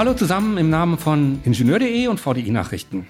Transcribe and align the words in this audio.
Hallo 0.00 0.14
zusammen 0.14 0.56
im 0.56 0.70
Namen 0.70 0.96
von 0.96 1.40
Ingenieur.de 1.44 2.06
und 2.06 2.18
VDI 2.18 2.50
Nachrichten. 2.52 3.06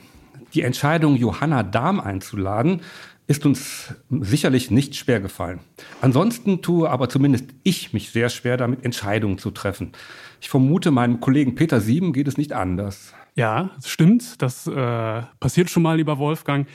Die 0.54 0.62
Entscheidung, 0.62 1.14
Johanna 1.14 1.62
Dahm 1.62 2.00
einzuladen, 2.00 2.80
ist 3.28 3.46
uns 3.46 3.94
sicherlich 4.10 4.72
nicht 4.72 4.96
schwer 4.96 5.20
gefallen. 5.20 5.60
Ansonsten 6.00 6.62
tue 6.62 6.90
aber 6.90 7.08
zumindest 7.08 7.44
ich 7.62 7.92
mich 7.92 8.10
sehr 8.10 8.28
schwer 8.28 8.56
damit, 8.56 8.84
Entscheidungen 8.84 9.38
zu 9.38 9.52
treffen. 9.52 9.92
Ich 10.40 10.48
vermute, 10.48 10.90
meinem 10.90 11.20
Kollegen 11.20 11.54
Peter 11.54 11.80
Sieben 11.80 12.12
geht 12.12 12.26
es 12.26 12.36
nicht 12.36 12.52
anders. 12.52 13.14
Ja, 13.36 13.70
stimmt. 13.84 14.42
Das 14.42 14.66
äh, 14.66 15.22
passiert 15.38 15.70
schon 15.70 15.84
mal, 15.84 15.96
lieber 15.96 16.18
Wolfgang. 16.18 16.66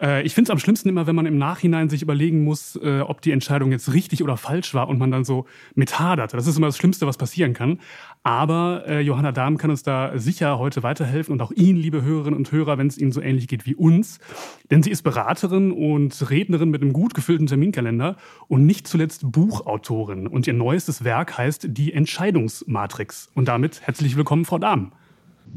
Äh, 0.00 0.22
ich 0.22 0.34
finde 0.34 0.48
es 0.48 0.50
am 0.50 0.58
schlimmsten 0.58 0.88
immer, 0.88 1.06
wenn 1.06 1.16
man 1.16 1.26
im 1.26 1.38
Nachhinein 1.38 1.88
sich 1.88 2.02
überlegen 2.02 2.44
muss, 2.44 2.76
äh, 2.76 3.00
ob 3.00 3.20
die 3.20 3.32
Entscheidung 3.32 3.72
jetzt 3.72 3.92
richtig 3.92 4.22
oder 4.22 4.36
falsch 4.36 4.74
war 4.74 4.88
und 4.88 4.98
man 4.98 5.10
dann 5.10 5.24
so 5.24 5.46
mit 5.74 5.98
hadert. 5.98 6.34
Das 6.34 6.46
ist 6.46 6.56
immer 6.56 6.66
das 6.66 6.76
Schlimmste, 6.76 7.06
was 7.06 7.16
passieren 7.16 7.52
kann. 7.52 7.80
Aber 8.22 8.84
äh, 8.86 9.00
Johanna 9.00 9.32
Dahm 9.32 9.58
kann 9.58 9.70
uns 9.70 9.82
da 9.82 10.18
sicher 10.18 10.58
heute 10.58 10.82
weiterhelfen 10.82 11.32
und 11.32 11.42
auch 11.42 11.52
Ihnen, 11.52 11.78
liebe 11.78 12.02
Hörerinnen 12.02 12.36
und 12.36 12.50
Hörer, 12.50 12.78
wenn 12.78 12.86
es 12.86 12.98
Ihnen 12.98 13.12
so 13.12 13.20
ähnlich 13.20 13.48
geht 13.48 13.66
wie 13.66 13.74
uns. 13.74 14.18
Denn 14.70 14.82
sie 14.82 14.90
ist 14.90 15.02
Beraterin 15.02 15.72
und 15.72 16.30
Rednerin 16.30 16.70
mit 16.70 16.82
einem 16.82 16.92
gut 16.92 17.14
gefüllten 17.14 17.46
Terminkalender 17.46 18.16
und 18.48 18.66
nicht 18.66 18.88
zuletzt 18.88 19.30
Buchautorin. 19.30 20.26
Und 20.26 20.46
ihr 20.46 20.54
neuestes 20.54 21.04
Werk 21.04 21.36
heißt 21.36 21.68
Die 21.70 21.92
Entscheidungsmatrix. 21.92 23.30
Und 23.34 23.48
damit 23.48 23.82
herzlich 23.82 24.16
willkommen, 24.16 24.44
Frau 24.44 24.58
Dahm. 24.58 24.92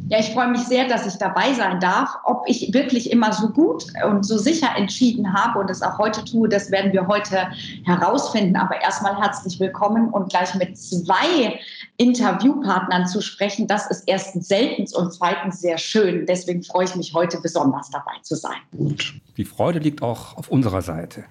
Ja, 0.09 0.19
ich 0.19 0.29
freue 0.31 0.47
mich 0.47 0.61
sehr, 0.61 0.87
dass 0.87 1.05
ich 1.05 1.15
dabei 1.15 1.53
sein 1.53 1.79
darf. 1.79 2.09
Ob 2.23 2.43
ich 2.47 2.73
wirklich 2.73 3.11
immer 3.11 3.33
so 3.33 3.49
gut 3.49 3.85
und 4.05 4.23
so 4.23 4.37
sicher 4.37 4.69
entschieden 4.77 5.33
habe 5.33 5.59
und 5.59 5.69
es 5.69 5.81
auch 5.81 5.97
heute 5.97 6.23
tue, 6.23 6.47
das 6.47 6.71
werden 6.71 6.93
wir 6.93 7.07
heute 7.07 7.47
herausfinden. 7.83 8.55
Aber 8.55 8.81
erstmal 8.81 9.19
herzlich 9.19 9.59
willkommen 9.59 10.09
und 10.09 10.29
gleich 10.29 10.55
mit 10.55 10.77
zwei 10.77 11.59
Interviewpartnern 11.97 13.07
zu 13.07 13.21
sprechen, 13.21 13.67
das 13.67 13.89
ist 13.91 14.03
erstens 14.07 14.47
selten 14.47 14.85
und 14.95 15.13
zweitens 15.13 15.59
sehr 15.59 15.77
schön. 15.77 16.25
Deswegen 16.25 16.63
freue 16.63 16.85
ich 16.85 16.95
mich 16.95 17.13
heute 17.13 17.41
besonders 17.41 17.89
dabei 17.89 18.13
zu 18.21 18.35
sein. 18.35 18.57
Gut. 18.77 19.13
Die 19.37 19.45
Freude 19.45 19.79
liegt 19.79 20.01
auch 20.01 20.35
auf 20.35 20.49
unserer 20.49 20.81
Seite. 20.81 21.23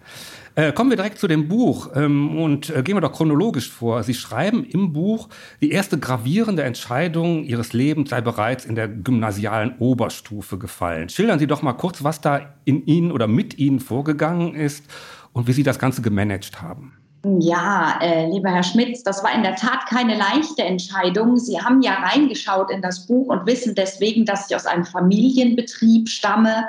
Äh, 0.54 0.72
kommen 0.72 0.90
wir 0.90 0.96
direkt 0.96 1.18
zu 1.18 1.26
dem 1.26 1.48
Buch 1.48 1.90
ähm, 1.94 2.38
und 2.38 2.70
äh, 2.70 2.82
gehen 2.82 2.96
wir 2.96 3.00
doch 3.00 3.12
chronologisch 3.12 3.70
vor. 3.70 4.02
Sie 4.04 4.14
schreiben 4.14 4.64
im 4.64 4.92
Buch, 4.92 5.28
die 5.60 5.70
erste 5.70 5.98
gravierende 5.98 6.62
Entscheidung 6.62 7.44
Ihres 7.44 7.72
Lebens 7.72 8.10
sei 8.10 8.20
bereits 8.20 8.64
in 8.64 8.74
der 8.74 8.88
gymnasialen 8.88 9.76
Oberstufe 9.78 10.56
gefallen. 10.56 11.08
Schildern 11.08 11.38
Sie 11.38 11.46
doch 11.46 11.62
mal 11.62 11.74
kurz, 11.74 12.04
was 12.04 12.20
da 12.20 12.54
in 12.64 12.86
Ihnen 12.86 13.12
oder 13.12 13.26
mit 13.26 13.58
Ihnen 13.58 13.80
vorgegangen 13.80 14.54
ist 14.54 14.84
und 15.32 15.46
wie 15.46 15.52
Sie 15.52 15.64
das 15.64 15.78
Ganze 15.78 16.00
gemanagt 16.00 16.62
haben. 16.62 16.94
Ja, 17.40 17.98
äh, 18.00 18.30
lieber 18.30 18.50
Herr 18.50 18.62
Schmitz, 18.62 19.02
das 19.02 19.24
war 19.24 19.34
in 19.34 19.42
der 19.42 19.56
Tat 19.56 19.86
keine 19.86 20.16
leichte 20.16 20.62
Entscheidung. 20.62 21.38
Sie 21.38 21.60
haben 21.60 21.82
ja 21.82 21.94
reingeschaut 21.94 22.70
in 22.70 22.82
das 22.82 23.06
Buch 23.06 23.26
und 23.28 23.46
wissen 23.46 23.74
deswegen, 23.74 24.24
dass 24.24 24.48
ich 24.48 24.54
aus 24.54 24.64
einem 24.64 24.84
Familienbetrieb 24.84 26.08
stamme. 26.08 26.68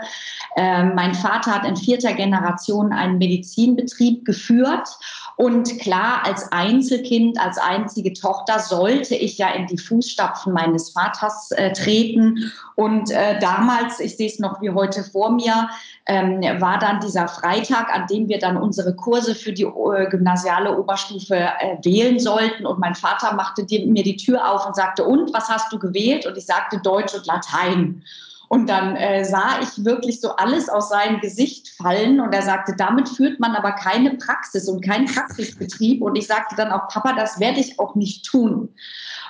Äh, 0.55 0.85
mein 0.85 1.13
Vater 1.13 1.53
hat 1.53 1.65
in 1.65 1.75
vierter 1.75 2.13
Generation 2.13 2.91
einen 2.91 3.19
Medizinbetrieb 3.19 4.25
geführt 4.25 4.89
und 5.37 5.77
klar, 5.77 6.25
als 6.25 6.51
Einzelkind, 6.51 7.39
als 7.39 7.59
einzige 7.59 8.11
Tochter 8.13 8.57
sollte 8.57 9.13
ich 9.13 9.37
ja 9.37 9.49
in 9.49 9.67
die 9.67 9.77
Fußstapfen 9.77 10.51
meines 10.51 10.89
Vaters 10.89 11.51
äh, 11.51 11.71
treten. 11.73 12.51
Und 12.73 13.11
äh, 13.11 13.39
damals, 13.39 13.99
ich 13.99 14.17
sehe 14.17 14.29
es 14.29 14.39
noch 14.39 14.59
wie 14.61 14.71
heute 14.71 15.03
vor 15.03 15.29
mir, 15.29 15.69
ähm, 16.07 16.41
war 16.59 16.79
dann 16.79 17.01
dieser 17.01 17.27
Freitag, 17.27 17.93
an 17.93 18.07
dem 18.07 18.27
wir 18.27 18.39
dann 18.39 18.57
unsere 18.57 18.95
Kurse 18.95 19.35
für 19.35 19.53
die 19.53 19.65
äh, 19.65 20.09
gymnasiale 20.09 20.75
Oberstufe 20.75 21.35
äh, 21.35 21.77
wählen 21.83 22.17
sollten. 22.17 22.65
Und 22.65 22.79
mein 22.79 22.95
Vater 22.95 23.35
machte 23.35 23.63
die, 23.63 23.85
mir 23.85 24.01
die 24.01 24.17
Tür 24.17 24.51
auf 24.51 24.65
und 24.65 24.75
sagte, 24.75 25.03
und 25.03 25.31
was 25.35 25.49
hast 25.49 25.71
du 25.71 25.77
gewählt? 25.77 26.25
Und 26.25 26.35
ich 26.35 26.47
sagte 26.47 26.79
Deutsch 26.79 27.13
und 27.13 27.27
Latein. 27.27 28.01
Und 28.49 28.69
dann 28.69 28.95
äh, 28.95 29.25
sah 29.25 29.59
ich 29.61 29.83
wirklich 29.83 30.21
so 30.21 30.35
alles 30.35 30.69
aus 30.69 30.89
seinem 30.89 31.19
Gesicht 31.19 31.69
fallen 31.69 32.21
und 32.21 32.33
er 32.33 32.43
sagte, 32.43 32.75
damit 32.77 33.09
führt 33.09 33.39
man 33.39 33.55
aber 33.55 33.73
keine 33.73 34.11
Praxis 34.11 34.69
und 34.69 34.85
keinen 34.85 35.05
Praxisbetrieb. 35.05 36.01
Und 36.01 36.15
ich 36.15 36.27
sagte 36.27 36.55
dann 36.55 36.71
auch, 36.71 36.87
Papa, 36.87 37.13
das 37.13 37.39
werde 37.39 37.59
ich 37.59 37.79
auch 37.79 37.95
nicht 37.95 38.25
tun. 38.25 38.69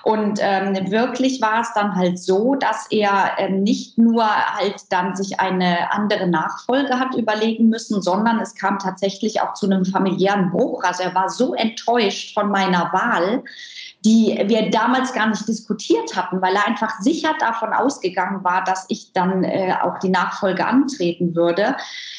Und 0.03 0.39
ähm, 0.41 0.89
wirklich 0.91 1.41
war 1.41 1.61
es 1.61 1.73
dann 1.73 1.95
halt 1.95 2.19
so, 2.19 2.56
dass 2.56 2.85
er 2.91 3.31
ähm, 3.39 3.63
nicht 3.63 3.97
nur 3.97 4.23
halt 4.25 4.75
dann 4.89 5.16
sich 5.16 5.39
eine 5.39 5.91
andere 5.91 6.27
Nachfolge 6.27 6.97
hat 7.00 7.16
überlegen 7.16 7.69
müssen, 7.69 8.01
sondern 8.01 8.39
es 8.39 8.56
kam 8.56 8.79
tatsächlich 8.79 9.41
auch 9.41 9.53
zu 9.53 9.66
einem 9.66 9.83
familiären 9.83 10.51
Bruch. 10.51 10.83
Also 10.83 11.03
er 11.03 11.16
war 11.16 11.29
so 11.29 11.56
enttäuscht 11.56 12.33
von 12.33 12.50
meiner 12.50 12.94
Wahl, 12.94 13.44
die 14.06 14.40
wir 14.46 14.69
damals 14.69 15.12
gar 15.13 15.28
nicht 15.28 15.47
diskutiert 15.47 16.16
hatten, 16.16 16.41
weil 16.41 16.56
er 16.56 16.68
einfach 16.68 17.00
sicher 17.00 17.34
davon 17.40 17.74
ausgegangen 17.74 18.44
war, 18.44 18.63
dass 18.63 18.85
ich 18.90 19.12
dann 19.12 19.44
äh, 19.44 19.74
auch 19.81 19.97
die 20.00 20.09
Nachfolge 20.09 20.66
antreten 20.66 21.35
würde, 21.35 21.75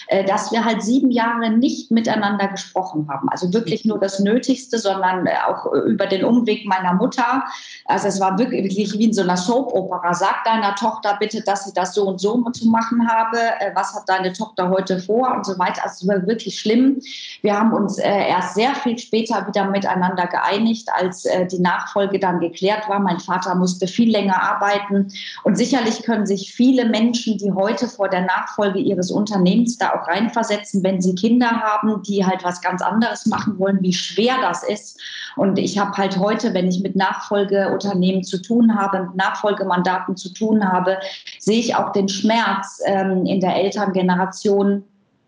äh, 0.09 0.25
dass 0.25 0.51
wir 0.51 0.65
halt 0.65 0.83
sieben 0.83 1.11
Jahre 1.11 1.51
nicht 1.51 1.91
miteinander 1.91 2.49
gesprochen 2.49 3.09
haben. 3.09 3.29
Also 3.29 3.53
wirklich 3.53 3.85
nur 3.85 3.99
das 4.01 4.19
Nötigste, 4.19 4.79
sondern 4.79 5.27
äh, 5.27 5.35
auch 5.47 5.73
über 5.87 6.07
den 6.07 6.25
Umweg 6.25 6.67
meiner 6.67 6.95
Mutter. 6.95 7.45
Also 7.85 8.09
es 8.09 8.21
war 8.21 8.39
wirklich 8.39 8.93
wie 8.99 9.05
in 9.05 9.13
so 9.13 9.23
einer 9.23 9.37
Soap-Opera. 9.37 10.15
Sag 10.15 10.45
deiner 10.45 10.75
Tochter 10.75 11.17
bitte, 11.21 11.43
dass 11.43 11.65
sie 11.65 11.73
das 11.75 11.95
so 11.95 12.05
und 12.05 12.21
so 12.21 12.43
zu 12.51 12.69
machen 12.69 13.09
habe. 13.09 13.39
Äh, 13.61 13.71
was 13.75 13.95
hat 13.95 14.09
deine 14.09 14.33
Tochter 14.33 14.69
heute 14.69 14.99
vor 14.99 15.33
und 15.35 15.47
so 15.47 15.59
weiter. 15.59 15.85
Also 15.85 16.05
es 16.05 16.09
war 16.09 16.27
wirklich 16.27 16.59
schlimm. 16.59 17.01
Wir 17.43 17.57
haben 17.57 17.73
uns 17.73 17.99
äh, 17.99 18.29
erst 18.29 18.55
sehr 18.55 18.75
viel 18.75 18.99
später 18.99 19.47
wieder 19.47 19.71
miteinander 19.71 20.27
geeinigt, 20.27 20.89
als 20.93 21.25
äh, 21.25 21.47
die 21.47 21.61
Nachfolge 21.61 21.78
Nachfolge 21.79 22.19
dann 22.19 22.41
geklärt 22.41 22.89
war. 22.89 23.01
Mein 23.01 23.21
Vater 23.21 23.55
musste 23.55 23.87
viel 23.87 24.11
länger 24.11 24.43
arbeiten. 24.43 25.09
Und 25.45 25.57
sicherlich 25.57 26.03
können 26.03 26.27
sich 26.27 26.53
viele 26.53 26.89
Menschen, 26.89 27.39
die 27.39 27.53
heute 27.53 27.89
vor 27.89 28.09
der 28.09 28.23
Nachfolge 28.23 28.79
ihres 28.79 29.11
Unternehmens 29.11 29.79
da 29.79 29.91
auch 29.91 30.07
reinversetzen, 30.09 30.83
wenn 30.83 31.01
sie 31.01 31.15
Kinder 31.15 31.51
haben, 31.51 32.03
die 32.03 32.25
halt 32.25 32.45
was 32.45 32.61
ganz 32.61 32.83
anderes 32.83 33.27
machen 33.27 33.59
wollen, 33.59 33.79
wie 33.83 33.93
schwer 33.93 34.35
das 34.41 34.63
ist. 34.63 35.01
Und 35.37 35.59
ich 35.59 35.79
habe 35.79 35.93
halt 35.97 36.19
heute, 36.19 36.55
wenn 36.55 36.69
ich 36.69 36.81
mit 36.81 36.97
Nachfolgeunternehmen 36.97 38.25
zu 38.25 38.41
tun 38.43 38.75
habe, 38.75 39.05
mit 39.05 39.17
Nachfolgemandaten 39.17 40.17
zu 40.17 40.33
tun 40.33 40.65
habe, 40.65 40.99
sehe 41.39 41.61
ich 41.61 41.77
auch 41.77 41.93
den 41.93 42.09
Schmerz 42.09 42.81
ähm, 42.87 43.27
in 43.27 43.41
der 43.41 43.57
Elterngeneration, 43.57 44.85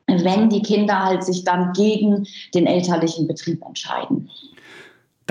wenn 0.07 0.49
die 0.49 0.63
Kinder 0.63 1.05
halt 1.05 1.25
sich 1.25 1.45
dann 1.45 1.73
gegen 1.73 2.27
den 2.55 2.67
elterlichen 2.67 3.29
Betrieb 3.29 3.65
entscheiden. 3.65 4.29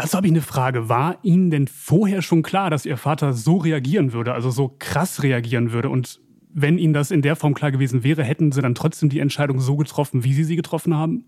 Dazu 0.04 0.18
habe 0.18 0.28
ich 0.28 0.34
eine 0.34 0.42
Frage. 0.42 0.90
War 0.90 1.18
Ihnen 1.24 1.52
denn 1.52 1.68
vorher 1.68 2.22
schon 2.22 2.42
klar, 2.42 2.70
dass 2.70 2.86
Ihr 2.86 2.98
Vater 2.98 3.34
so 3.34 3.58
reagieren 3.58 4.14
würde, 4.14 4.34
also 4.34 4.50
so 4.50 4.76
krass 4.80 5.24
reagieren 5.24 5.72
würde? 5.72 5.90
Und 5.90 6.20
wenn 6.54 6.78
Ihnen 6.78 6.94
das 6.94 7.12
in 7.12 7.22
der 7.22 7.36
Form 7.36 7.54
klar 7.54 7.72
gewesen 7.72 8.04
wäre, 8.04 8.24
hätten 8.24 8.52
Sie 8.52 8.62
dann 8.62 8.76
trotzdem 8.76 9.10
die 9.10 9.20
Entscheidung 9.20 9.60
so 9.60 9.76
getroffen, 9.76 10.24
wie 10.24 10.34
Sie 10.34 10.44
sie 10.44 10.56
getroffen 10.56 10.96
haben? 10.96 11.26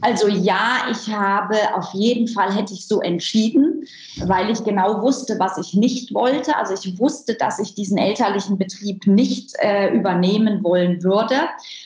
Also 0.00 0.28
ja, 0.28 0.86
ich 0.92 1.12
habe 1.12 1.56
auf 1.74 1.92
jeden 1.92 2.28
Fall 2.28 2.54
hätte 2.54 2.72
ich 2.72 2.86
so 2.86 3.00
entschieden, 3.00 3.84
weil 4.26 4.48
ich 4.48 4.62
genau 4.62 5.02
wusste, 5.02 5.36
was 5.40 5.58
ich 5.58 5.74
nicht 5.74 6.14
wollte. 6.14 6.56
Also 6.56 6.74
ich 6.74 6.98
wusste, 7.00 7.34
dass 7.34 7.58
ich 7.58 7.74
diesen 7.74 7.98
elterlichen 7.98 8.58
Betrieb 8.58 9.08
nicht 9.08 9.54
äh, 9.58 9.92
übernehmen 9.92 10.62
wollen 10.62 11.02
würde, 11.02 11.34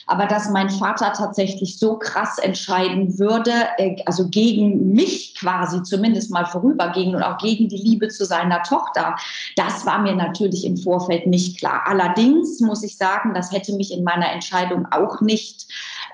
aber 0.05 0.27
dass 0.27 0.51
mein 0.51 0.69
Vater 0.69 1.13
tatsächlich 1.13 1.79
so 1.79 1.97
krass 1.97 2.37
entscheiden 2.37 3.17
würde, 3.17 3.51
äh, 3.77 3.95
also 4.05 4.27
gegen 4.29 4.93
mich 4.93 5.33
quasi 5.33 5.81
zumindest 5.81 6.29
mal 6.29 6.45
vorübergehen 6.45 7.15
und 7.15 7.23
auch 7.23 7.39
gegen 7.39 7.67
die 7.67 7.77
Liebe 7.77 8.09
zu 8.09 8.25
seiner 8.25 8.61
Tochter, 8.61 9.15
das 9.55 9.87
war 9.87 9.99
mir 9.99 10.15
natürlich 10.15 10.65
im 10.65 10.77
Vorfeld 10.77 11.25
nicht 11.25 11.57
klar. 11.57 11.81
Allerdings 11.85 12.59
muss 12.59 12.83
ich 12.83 12.95
sagen, 12.95 13.33
das 13.33 13.51
hätte 13.51 13.73
mich 13.73 13.91
in 13.91 14.03
meiner 14.03 14.31
Entscheidung 14.31 14.87
auch 14.91 15.19
nicht 15.21 15.65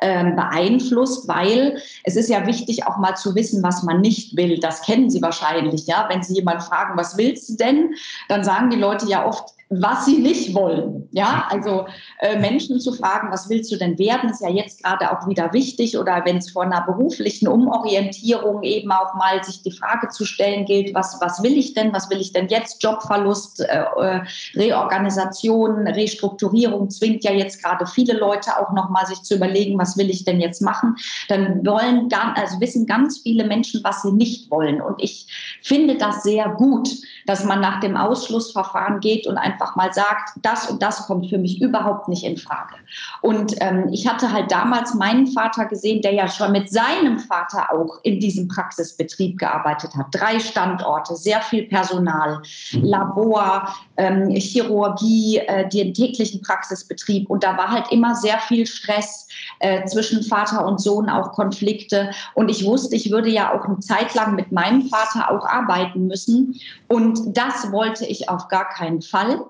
ähm, 0.02 0.36
beeinflusst, 0.36 1.28
weil 1.28 1.82
es 2.04 2.16
ist 2.16 2.30
ja 2.30 2.46
wichtig, 2.48 2.86
auch 2.86 2.98
mal 2.98 3.16
zu 3.16 3.36
wissen, 3.36 3.64
was 3.64 3.84
man 3.84 4.02
nicht 4.02 4.36
will. 4.36 4.60
Das 4.60 4.82
kennen 4.82 5.10
Sie 5.10 5.22
wahrscheinlich, 5.22 5.88
ja. 5.88 6.08
Wenn 6.10 6.24
Sie 6.24 6.36
jemanden 6.36 6.62
fragen, 6.62 6.98
was 6.98 7.18
willst 7.18 7.50
du 7.50 7.56
denn, 7.56 7.96
dann 8.28 8.44
sagen 8.44 8.70
die 8.70 8.78
Leute 8.78 9.08
ja 9.08 9.26
oft, 9.26 9.54
was 9.70 10.06
sie 10.06 10.18
nicht 10.18 10.56
wollen. 10.56 11.08
Ja, 11.12 11.48
also 11.50 11.86
äh, 12.20 12.40
Menschen 12.40 12.80
zu 12.80 12.92
fragen, 12.92 13.32
was 13.32 13.50
willst 13.50 13.72
du 13.72 13.78
denn 13.78 14.00
werden, 14.00 14.30
ist 14.30 14.42
ja 14.42 14.50
jetzt 14.50 14.84
gerade 14.84 15.12
auch 15.12 15.28
wieder 15.28 15.54
wichtig. 15.54 15.98
Oder 15.98 16.24
wenn 16.26 16.38
es 16.38 16.52
vor 16.52 16.64
einer 16.64 16.82
beruflichen 16.82 17.48
Umorientierung 17.48 18.64
eben 18.64 18.92
auch 18.92 19.14
mal 19.14 19.44
sich 19.44 19.62
die 19.62 19.72
Frage 19.72 20.10
zu 20.10 20.26
stellen 20.26 20.66
gilt, 20.66 20.96
was, 20.96 21.20
was 21.22 21.44
will 21.44 21.56
ich 21.56 21.76
denn, 21.76 21.94
was 21.94 22.10
will 22.10 22.20
ich 22.20 22.34
denn 22.34 22.48
jetzt? 22.48 22.82
Jobverlust, 22.84 23.62
äh, 23.62 23.86
äh 24.00 24.22
Reorganisation, 24.56 25.88
Restrukturierung 25.88 26.90
zwingt 26.90 27.24
ja 27.24 27.32
jetzt 27.32 27.62
gerade 27.64 27.86
viele 27.86 28.14
Leute 28.14 28.58
auch 28.58 28.74
nochmal 28.74 29.06
sich 29.06 29.22
zu 29.22 29.36
überlegen, 29.36 29.78
was 29.78 29.98
will 29.98 30.10
ich 30.10 30.26
denn 30.26 30.40
jetzt 30.40 30.62
machen? 30.62 30.96
Dann 31.28 31.66
wollen, 31.66 32.10
also 32.36 32.60
wissen 32.60 32.88
ganz 32.88 33.20
viele 33.20 33.46
Menschen, 33.46 33.84
was 33.84 34.02
sie 34.02 34.12
nicht 34.12 34.50
wollen. 34.50 34.82
Und 34.82 34.96
ich 35.00 35.28
finde 35.62 35.96
das 35.98 36.24
sehr 36.24 36.50
gut, 36.50 36.90
dass 37.28 37.44
man 37.44 37.62
nach 37.62 37.80
dem 37.80 37.96
Ausschlussverfahren 37.96 39.00
geht 39.00 39.28
und 39.28 39.38
einfach 39.38 39.59
einfach 39.60 39.76
mal 39.76 39.94
sagt, 39.94 40.32
das 40.42 40.70
und 40.70 40.82
das 40.82 41.06
kommt 41.06 41.30
für 41.30 41.38
mich 41.38 41.62
überhaupt 41.62 42.08
nicht 42.08 42.24
in 42.24 42.38
Frage. 42.38 42.76
Und 43.22 43.56
ähm, 43.60 43.90
ich 43.92 44.08
hatte 44.08 44.32
halt 44.32 44.52
damals 44.52 44.94
meinen 44.94 45.28
Vater 45.28 45.66
gesehen, 45.66 46.02
der 46.02 46.14
ja 46.14 46.28
schon 46.28 46.52
mit 46.52 46.72
seinem 46.72 47.20
Vater 47.20 47.72
auch 47.74 48.00
in 48.04 48.20
diesem 48.20 48.48
Praxisbetrieb 48.48 49.38
gearbeitet 49.38 49.96
hat. 49.96 50.08
Drei 50.12 50.40
Standorte, 50.40 51.16
sehr 51.16 51.42
viel 51.42 51.64
Personal, 51.64 52.42
mhm. 52.72 52.84
Labor, 52.84 53.76
ähm, 53.98 54.30
Chirurgie, 54.30 55.38
äh, 55.40 55.68
den 55.68 55.94
täglichen 55.94 56.42
Praxisbetrieb. 56.42 57.30
Und 57.30 57.44
da 57.44 57.58
war 57.58 57.70
halt 57.70 57.92
immer 57.92 58.16
sehr 58.16 58.40
viel 58.40 58.66
Stress 58.66 59.28
äh, 59.60 59.86
zwischen 59.86 60.24
Vater 60.24 60.66
und 60.66 60.80
Sohn, 60.80 61.10
auch 61.10 61.34
Konflikte. 61.34 62.12
Und 62.34 62.50
ich 62.50 62.66
wusste, 62.66 62.96
ich 62.96 63.12
würde 63.12 63.30
ja 63.30 63.54
auch 63.54 63.66
eine 63.66 63.80
Zeit 63.80 64.14
lang 64.16 64.36
mit 64.36 64.52
meinem 64.52 64.84
Vater 64.84 65.30
auch 65.30 65.46
arbeiten 65.46 66.08
müssen. 66.08 66.60
Und 66.88 67.38
das 67.38 67.72
wollte 67.72 68.06
ich 68.06 68.30
auf 68.30 68.48
gar 68.48 68.70
keinen 68.70 69.02
Fall. 69.02 69.42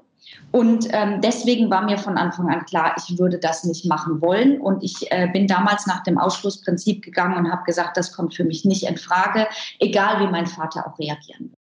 Und 0.51 0.87
ähm, 0.91 1.21
deswegen 1.21 1.69
war 1.69 1.83
mir 1.83 1.97
von 1.97 2.17
Anfang 2.17 2.49
an 2.49 2.65
klar, 2.65 2.95
ich 2.97 3.19
würde 3.19 3.37
das 3.37 3.63
nicht 3.63 3.85
machen 3.85 4.21
wollen. 4.21 4.59
Und 4.59 4.83
ich 4.83 5.11
äh, 5.11 5.27
bin 5.31 5.47
damals 5.47 5.85
nach 5.85 6.03
dem 6.03 6.17
Ausschlussprinzip 6.17 7.03
gegangen 7.03 7.37
und 7.37 7.51
habe 7.51 7.63
gesagt, 7.63 7.97
das 7.97 8.13
kommt 8.13 8.33
für 8.33 8.43
mich 8.43 8.65
nicht 8.65 8.83
in 8.83 8.97
Frage, 8.97 9.47
egal 9.79 10.19
wie 10.21 10.31
mein 10.31 10.47
Vater 10.47 10.87
auch 10.87 10.97
reagieren 10.97 11.49
wird. 11.49 11.59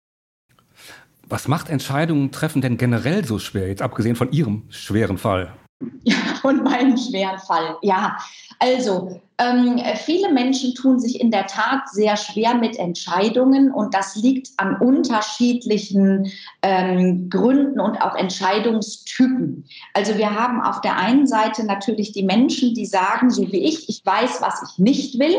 Was 1.31 1.47
macht 1.47 1.69
Entscheidungen 1.69 2.33
treffen 2.33 2.63
denn 2.63 2.79
generell 2.79 3.25
so 3.25 3.39
schwer, 3.39 3.69
jetzt 3.69 3.83
abgesehen 3.83 4.17
von 4.17 4.33
Ihrem 4.33 4.65
schweren 4.71 5.19
Fall? 5.19 5.53
Ja, 6.03 6.17
von 6.43 6.65
meinem 6.65 6.97
schweren 6.97 7.39
Fall. 7.39 7.77
Ja, 7.83 8.17
also 8.59 9.21
ähm, 9.39 9.81
viele 9.95 10.33
Menschen 10.33 10.75
tun 10.75 10.99
sich 10.99 11.21
in 11.21 11.31
der 11.31 11.47
Tat 11.47 11.89
sehr 11.91 12.17
schwer 12.17 12.55
mit 12.55 12.77
Entscheidungen 12.77 13.71
und 13.73 13.95
das 13.95 14.17
liegt 14.17 14.51
an 14.57 14.77
unterschiedlichen 14.81 16.33
ähm, 16.63 17.31
Gründen 17.31 17.79
und 17.79 18.03
auch 18.03 18.17
Entscheidungstypen. 18.17 19.65
Also 19.95 20.19
wir 20.19 20.35
haben 20.35 20.61
auf 20.61 20.81
der 20.81 20.97
einen 20.97 21.29
Seite 21.29 21.65
natürlich 21.65 22.11
die 22.11 22.25
Menschen, 22.25 22.75
die 22.75 22.87
sagen, 22.87 23.31
so 23.31 23.43
wie 23.53 23.63
ich, 23.63 23.89
ich 23.89 24.05
weiß, 24.05 24.43
was 24.43 24.73
ich 24.73 24.79
nicht 24.79 25.21
will. 25.21 25.37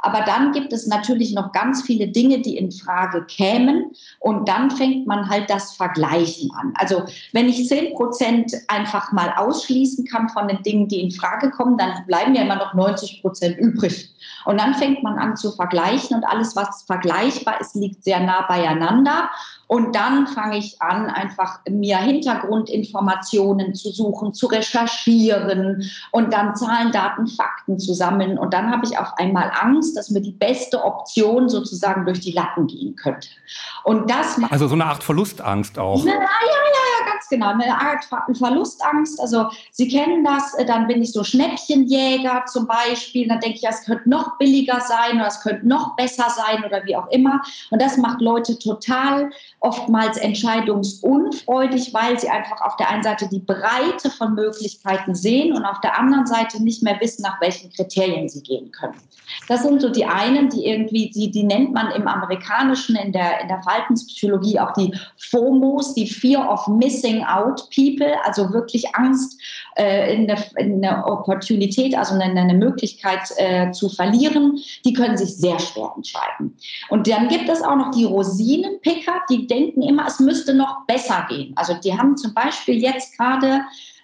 Aber 0.00 0.22
dann 0.22 0.52
gibt 0.52 0.72
es 0.72 0.86
natürlich 0.86 1.32
noch 1.32 1.52
ganz 1.52 1.82
viele 1.82 2.08
Dinge, 2.08 2.40
die 2.40 2.56
in 2.56 2.72
Frage 2.72 3.24
kämen. 3.26 3.92
Und 4.18 4.48
dann 4.48 4.70
fängt 4.70 5.06
man 5.06 5.28
halt 5.28 5.48
das 5.48 5.76
Vergleichen 5.76 6.50
an. 6.52 6.72
Also 6.76 7.04
wenn 7.32 7.48
ich 7.48 7.68
zehn 7.68 7.94
Prozent 7.94 8.52
einfach 8.66 9.12
mal 9.12 9.32
ausschließen 9.36 10.06
kann 10.06 10.28
von 10.30 10.48
den 10.48 10.62
Dingen, 10.62 10.88
die 10.88 11.00
in 11.00 11.12
Frage 11.12 11.50
kommen, 11.50 11.78
dann 11.78 12.04
bleiben 12.06 12.34
ja 12.34 12.42
immer 12.42 12.56
noch 12.56 12.74
90 12.74 13.20
Prozent 13.22 13.41
übrig. 13.50 14.08
Und 14.44 14.60
dann 14.60 14.74
fängt 14.74 15.02
man 15.02 15.18
an 15.18 15.36
zu 15.36 15.52
vergleichen 15.52 16.16
und 16.16 16.24
alles, 16.24 16.56
was 16.56 16.82
vergleichbar 16.82 17.60
ist, 17.60 17.74
liegt 17.74 18.04
sehr 18.04 18.20
nah 18.20 18.42
beieinander. 18.42 19.30
Und 19.66 19.94
dann 19.94 20.26
fange 20.26 20.58
ich 20.58 20.80
an, 20.82 21.06
einfach 21.06 21.60
mir 21.68 21.96
Hintergrundinformationen 21.96 23.74
zu 23.74 23.90
suchen, 23.90 24.34
zu 24.34 24.46
recherchieren 24.46 25.90
und 26.10 26.32
dann 26.32 26.54
Zahlen, 26.56 26.92
Daten, 26.92 27.26
Fakten 27.26 27.78
zu 27.78 27.94
sammeln. 27.94 28.38
Und 28.38 28.52
dann 28.52 28.70
habe 28.70 28.84
ich 28.84 28.98
auf 28.98 29.16
einmal 29.16 29.50
Angst, 29.58 29.96
dass 29.96 30.10
mir 30.10 30.20
die 30.20 30.32
beste 30.32 30.84
Option 30.84 31.48
sozusagen 31.48 32.04
durch 32.04 32.20
die 32.20 32.32
Lappen 32.32 32.66
gehen 32.66 32.96
könnte. 32.96 33.28
Und 33.84 34.10
das 34.10 34.36
also 34.50 34.68
so 34.68 34.74
eine 34.74 34.84
Art 34.84 35.02
Verlustangst 35.02 35.78
auch. 35.78 36.02
Na, 36.04 36.12
ja, 36.12 36.18
ja, 36.20 36.91
ganz 37.22 37.28
genau. 37.28 37.48
Eine 37.48 37.78
Art 37.78 38.04
Verlustangst. 38.36 39.20
Also 39.20 39.46
Sie 39.70 39.88
kennen 39.88 40.24
das, 40.24 40.54
äh, 40.54 40.64
dann 40.64 40.86
bin 40.86 41.02
ich 41.02 41.12
so 41.12 41.24
Schnäppchenjäger 41.24 42.44
zum 42.46 42.66
Beispiel. 42.66 43.28
Dann 43.28 43.40
denke 43.40 43.58
ich, 43.58 43.68
es 43.68 43.84
könnte 43.84 44.08
noch 44.08 44.38
billiger 44.38 44.80
sein 44.80 45.16
oder 45.16 45.26
es 45.26 45.40
könnte 45.40 45.66
noch 45.66 45.96
besser 45.96 46.26
sein 46.30 46.64
oder 46.64 46.84
wie 46.84 46.96
auch 46.96 47.08
immer. 47.10 47.40
Und 47.70 47.80
das 47.80 47.96
macht 47.96 48.20
Leute 48.20 48.58
total 48.58 49.30
oftmals 49.60 50.16
entscheidungsunfreudig, 50.16 51.94
weil 51.94 52.18
sie 52.18 52.28
einfach 52.28 52.60
auf 52.62 52.76
der 52.76 52.90
einen 52.90 53.02
Seite 53.02 53.28
die 53.28 53.40
Breite 53.40 54.10
von 54.10 54.34
Möglichkeiten 54.34 55.14
sehen 55.14 55.54
und 55.54 55.64
auf 55.64 55.80
der 55.80 55.98
anderen 55.98 56.26
Seite 56.26 56.62
nicht 56.62 56.82
mehr 56.82 56.98
wissen, 57.00 57.22
nach 57.22 57.40
welchen 57.40 57.70
Kriterien 57.72 58.28
sie 58.28 58.42
gehen 58.42 58.70
können. 58.72 58.98
Das 59.48 59.62
sind 59.62 59.80
so 59.80 59.88
die 59.88 60.04
einen, 60.04 60.50
die 60.50 60.66
irgendwie, 60.66 61.10
die, 61.10 61.30
die 61.30 61.44
nennt 61.44 61.72
man 61.72 61.90
im 61.92 62.06
Amerikanischen, 62.06 62.96
in 62.96 63.12
der, 63.12 63.40
in 63.40 63.48
der 63.48 63.62
Verhaltenspsychologie 63.62 64.60
auch 64.60 64.72
die 64.72 64.94
FOMOs, 65.30 65.94
die 65.94 66.06
Fear 66.06 66.50
of 66.50 66.66
Missing 66.68 67.11
Out 67.20 67.68
People, 67.74 68.14
also 68.24 68.52
wirklich 68.52 68.94
Angst 68.94 69.40
äh, 69.76 70.14
in, 70.14 70.26
der, 70.26 70.38
in 70.56 70.80
der 70.82 71.06
Opportunität, 71.06 71.96
also 71.96 72.14
in 72.14 72.20
eine 72.22 72.54
Möglichkeit 72.54 73.20
äh, 73.36 73.70
zu 73.72 73.88
verlieren, 73.88 74.58
die 74.84 74.92
können 74.92 75.16
sich 75.16 75.36
sehr 75.36 75.58
schwer 75.58 75.92
entscheiden. 75.96 76.56
Und 76.88 77.08
dann 77.08 77.28
gibt 77.28 77.48
es 77.48 77.62
auch 77.62 77.76
noch 77.76 77.90
die 77.90 78.04
Rosinenpicker, 78.04 79.20
die 79.30 79.46
denken 79.46 79.82
immer, 79.82 80.06
es 80.06 80.20
müsste 80.20 80.54
noch 80.54 80.86
besser 80.86 81.26
gehen. 81.28 81.52
Also 81.56 81.74
die 81.74 81.96
haben 81.96 82.16
zum 82.16 82.34
Beispiel 82.34 82.80
jetzt 82.80 83.16
gerade 83.16 83.62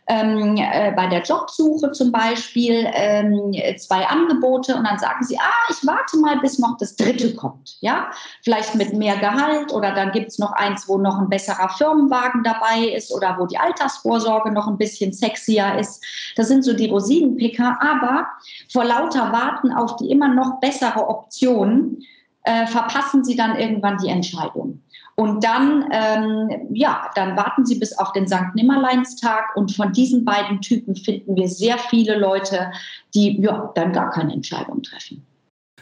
ähm, 0.08 0.56
äh, 0.56 0.92
bei 0.92 1.06
der 1.06 1.22
Jobsuche 1.22 1.92
zum 1.92 2.10
Beispiel 2.10 2.86
ähm, 2.92 3.52
zwei 3.76 4.06
Angebote 4.06 4.74
und 4.74 4.84
dann 4.84 4.98
sagen 4.98 5.22
sie, 5.24 5.38
ah, 5.38 5.70
ich 5.70 5.86
warte 5.86 6.18
mal, 6.18 6.38
bis 6.40 6.58
noch 6.58 6.76
das 6.78 6.96
dritte 6.96 7.34
kommt. 7.34 7.76
Ja, 7.80 8.10
vielleicht 8.42 8.74
mit 8.74 8.94
mehr 8.94 9.16
Gehalt 9.18 9.72
oder 9.72 9.94
dann 9.94 10.12
gibt 10.12 10.28
es 10.28 10.38
noch 10.38 10.52
eins, 10.52 10.88
wo 10.88 10.98
noch 10.98 11.18
ein 11.18 11.28
besserer 11.28 11.68
Firmenwagen 11.68 12.42
dabei 12.42 12.88
ist 12.96 13.12
oder 13.12 13.36
wo 13.38 13.46
die 13.46 13.58
Altersvorsorge 13.58 14.50
noch 14.50 14.66
ein 14.66 14.78
bisschen 14.78 15.12
sexier 15.12 15.78
ist. 15.78 16.02
Das 16.36 16.48
sind 16.48 16.64
so 16.64 16.72
die 16.72 16.88
Rosinenpicker, 16.88 17.78
aber 17.80 18.28
vor 18.72 18.84
lauter 18.84 19.32
Warten 19.32 19.72
auf 19.72 19.96
die 19.96 20.10
immer 20.10 20.28
noch 20.28 20.60
bessere 20.60 21.06
Option 21.06 21.98
äh, 22.44 22.66
verpassen 22.66 23.24
sie 23.24 23.36
dann 23.36 23.56
irgendwann 23.56 23.98
die 23.98 24.08
Entscheidung. 24.08 24.82
Und 25.18 25.42
dann, 25.42 25.88
ähm, 25.90 26.68
ja, 26.70 27.10
dann 27.16 27.36
warten 27.36 27.66
Sie 27.66 27.76
bis 27.76 27.92
auf 27.98 28.12
den 28.12 28.28
St. 28.28 28.54
Nimmerleinstag. 28.54 29.56
Und 29.56 29.74
von 29.74 29.92
diesen 29.92 30.24
beiden 30.24 30.60
Typen 30.60 30.94
finden 30.94 31.34
wir 31.34 31.48
sehr 31.48 31.76
viele 31.76 32.16
Leute, 32.16 32.70
die 33.14 33.40
ja, 33.40 33.72
dann 33.74 33.92
gar 33.92 34.10
keine 34.10 34.32
Entscheidung 34.32 34.80
treffen. 34.80 35.26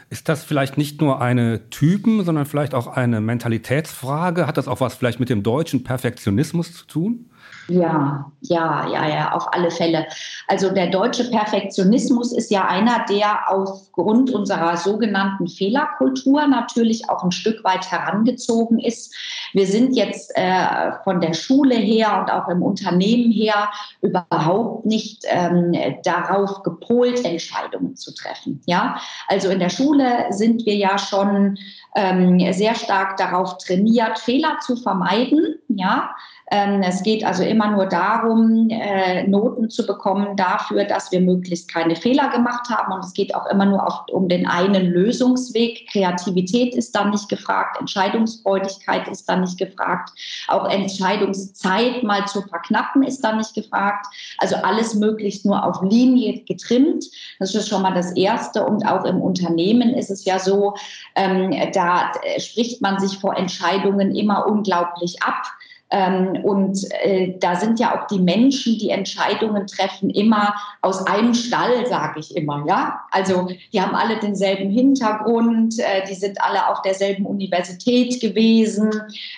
Ist 0.09 0.27
das 0.27 0.43
vielleicht 0.43 0.77
nicht 0.77 1.01
nur 1.01 1.21
eine 1.21 1.69
Typen, 1.69 2.23
sondern 2.23 2.47
vielleicht 2.47 2.73
auch 2.73 2.87
eine 2.87 3.21
Mentalitätsfrage? 3.21 4.47
Hat 4.47 4.57
das 4.57 4.67
auch 4.67 4.81
was 4.81 4.95
vielleicht 4.95 5.19
mit 5.19 5.29
dem 5.29 5.43
deutschen 5.43 5.83
Perfektionismus 5.83 6.73
zu 6.73 6.87
tun? 6.87 7.29
Ja, 7.69 8.31
ja, 8.41 8.87
ja, 8.87 9.07
ja, 9.07 9.31
auf 9.33 9.53
alle 9.53 9.71
Fälle. 9.71 10.07
Also 10.47 10.69
der 10.69 10.87
deutsche 10.87 11.29
Perfektionismus 11.29 12.31
ist 12.31 12.49
ja 12.49 12.65
einer, 12.65 13.05
der 13.09 13.51
aufgrund 13.51 14.31
unserer 14.31 14.77
sogenannten 14.77 15.47
Fehlerkultur 15.47 16.47
natürlich 16.47 17.09
auch 17.09 17.23
ein 17.23 17.31
Stück 17.31 17.63
weit 17.65 17.91
herangezogen 17.91 18.79
ist. 18.79 19.13
Wir 19.53 19.67
sind 19.67 19.95
jetzt 19.95 20.31
äh, 20.35 20.93
von 21.03 21.19
der 21.19 21.33
Schule 21.33 21.75
her 21.75 22.19
und 22.21 22.31
auch 22.31 22.47
im 22.47 22.61
Unternehmen 22.61 23.31
her 23.31 23.69
überhaupt 24.01 24.85
nicht 24.85 25.23
ähm, 25.27 25.73
darauf 26.03 26.63
gepolt, 26.63 27.25
Entscheidungen 27.25 27.97
zu 27.97 28.13
treffen. 28.13 28.61
Ja, 28.65 28.97
also 29.27 29.49
in 29.49 29.59
der 29.59 29.69
Schule 29.69 30.27
sind 30.29 30.65
wir 30.65 30.75
ja 30.75 30.97
schon 30.97 31.57
ähm, 31.95 32.53
sehr 32.53 32.75
stark 32.75 33.17
darauf 33.17 33.57
trainiert, 33.57 34.19
Fehler 34.19 34.59
zu 34.61 34.77
vermeiden. 34.77 35.55
Ja, 35.67 36.11
es 36.49 37.03
geht 37.03 37.25
also 37.25 37.43
immer 37.43 37.71
nur 37.71 37.87
darum, 37.87 38.69
äh, 38.69 39.27
Noten 39.27 39.69
zu 39.69 39.85
bekommen 39.85 40.37
dafür, 40.37 40.85
dass 40.85 41.11
wir 41.11 41.19
möglichst 41.19 41.71
keine 41.71 41.97
Fehler 41.97 42.29
gemacht 42.29 42.69
haben. 42.69 42.93
Und 42.93 43.03
es 43.03 43.11
geht 43.11 43.35
auch 43.35 43.47
immer 43.47 43.65
nur 43.65 43.85
auf, 43.85 44.05
um 44.11 44.29
den 44.29 44.47
einen 44.47 44.85
Lösungsweg. 44.85 45.89
Kreativität 45.91 46.73
ist 46.73 46.95
dann 46.95 47.09
nicht 47.09 47.27
gefragt, 47.27 47.77
Entscheidungsfreudigkeit 47.81 49.09
ist 49.09 49.27
dann 49.27 49.41
nicht 49.41 49.57
gefragt, 49.57 50.11
auch 50.47 50.69
Entscheidungszeit 50.69 52.03
mal 52.03 52.25
zu 52.27 52.41
verknappen 52.43 53.03
ist 53.03 53.25
dann 53.25 53.37
nicht 53.37 53.53
gefragt. 53.53 54.05
Also 54.37 54.55
alles 54.55 54.95
möglichst 54.95 55.45
nur 55.45 55.65
auf 55.65 55.81
Linie 55.81 56.45
getrimmt. 56.45 57.03
Das 57.39 57.53
ist 57.53 57.67
schon 57.67 57.81
mal 57.81 57.93
das 57.93 58.13
Erste. 58.13 58.65
Und 58.65 58.87
auch 58.87 59.03
im 59.03 59.21
Unternehmen 59.21 59.93
ist 59.93 60.09
es 60.09 60.23
ja 60.23 60.39
so, 60.39 60.75
ähm, 61.15 61.53
da 61.73 62.13
äh, 62.23 62.39
spricht 62.39 62.81
man 62.81 62.99
sich 62.99 63.17
vor 63.19 63.35
Entscheidungen 63.35 64.15
immer 64.15 64.47
unglaublich 64.47 65.21
ab. 65.23 65.43
Ähm, 65.89 66.43
und 66.43 66.79
äh, 67.01 67.37
da 67.39 67.55
sind 67.55 67.79
ja 67.79 67.97
auch 67.97 68.07
die 68.07 68.19
Menschen, 68.19 68.77
die 68.77 68.89
Entscheidungen 68.89 69.67
treffen, 69.67 70.09
immer 70.09 70.53
aus 70.81 71.05
einem 71.07 71.33
Stall, 71.33 71.85
sage 71.87 72.19
ich 72.19 72.35
immer. 72.35 72.65
Ja, 72.67 73.01
also 73.11 73.47
die 73.71 73.81
haben 73.81 73.95
alle 73.95 74.17
denselben 74.17 74.69
Hintergrund, 74.69 75.79
äh, 75.79 76.05
die 76.09 76.15
sind 76.15 76.41
alle 76.41 76.67
auf 76.67 76.81
derselben 76.81 77.25
Universität 77.25 78.19
gewesen, 78.19 78.91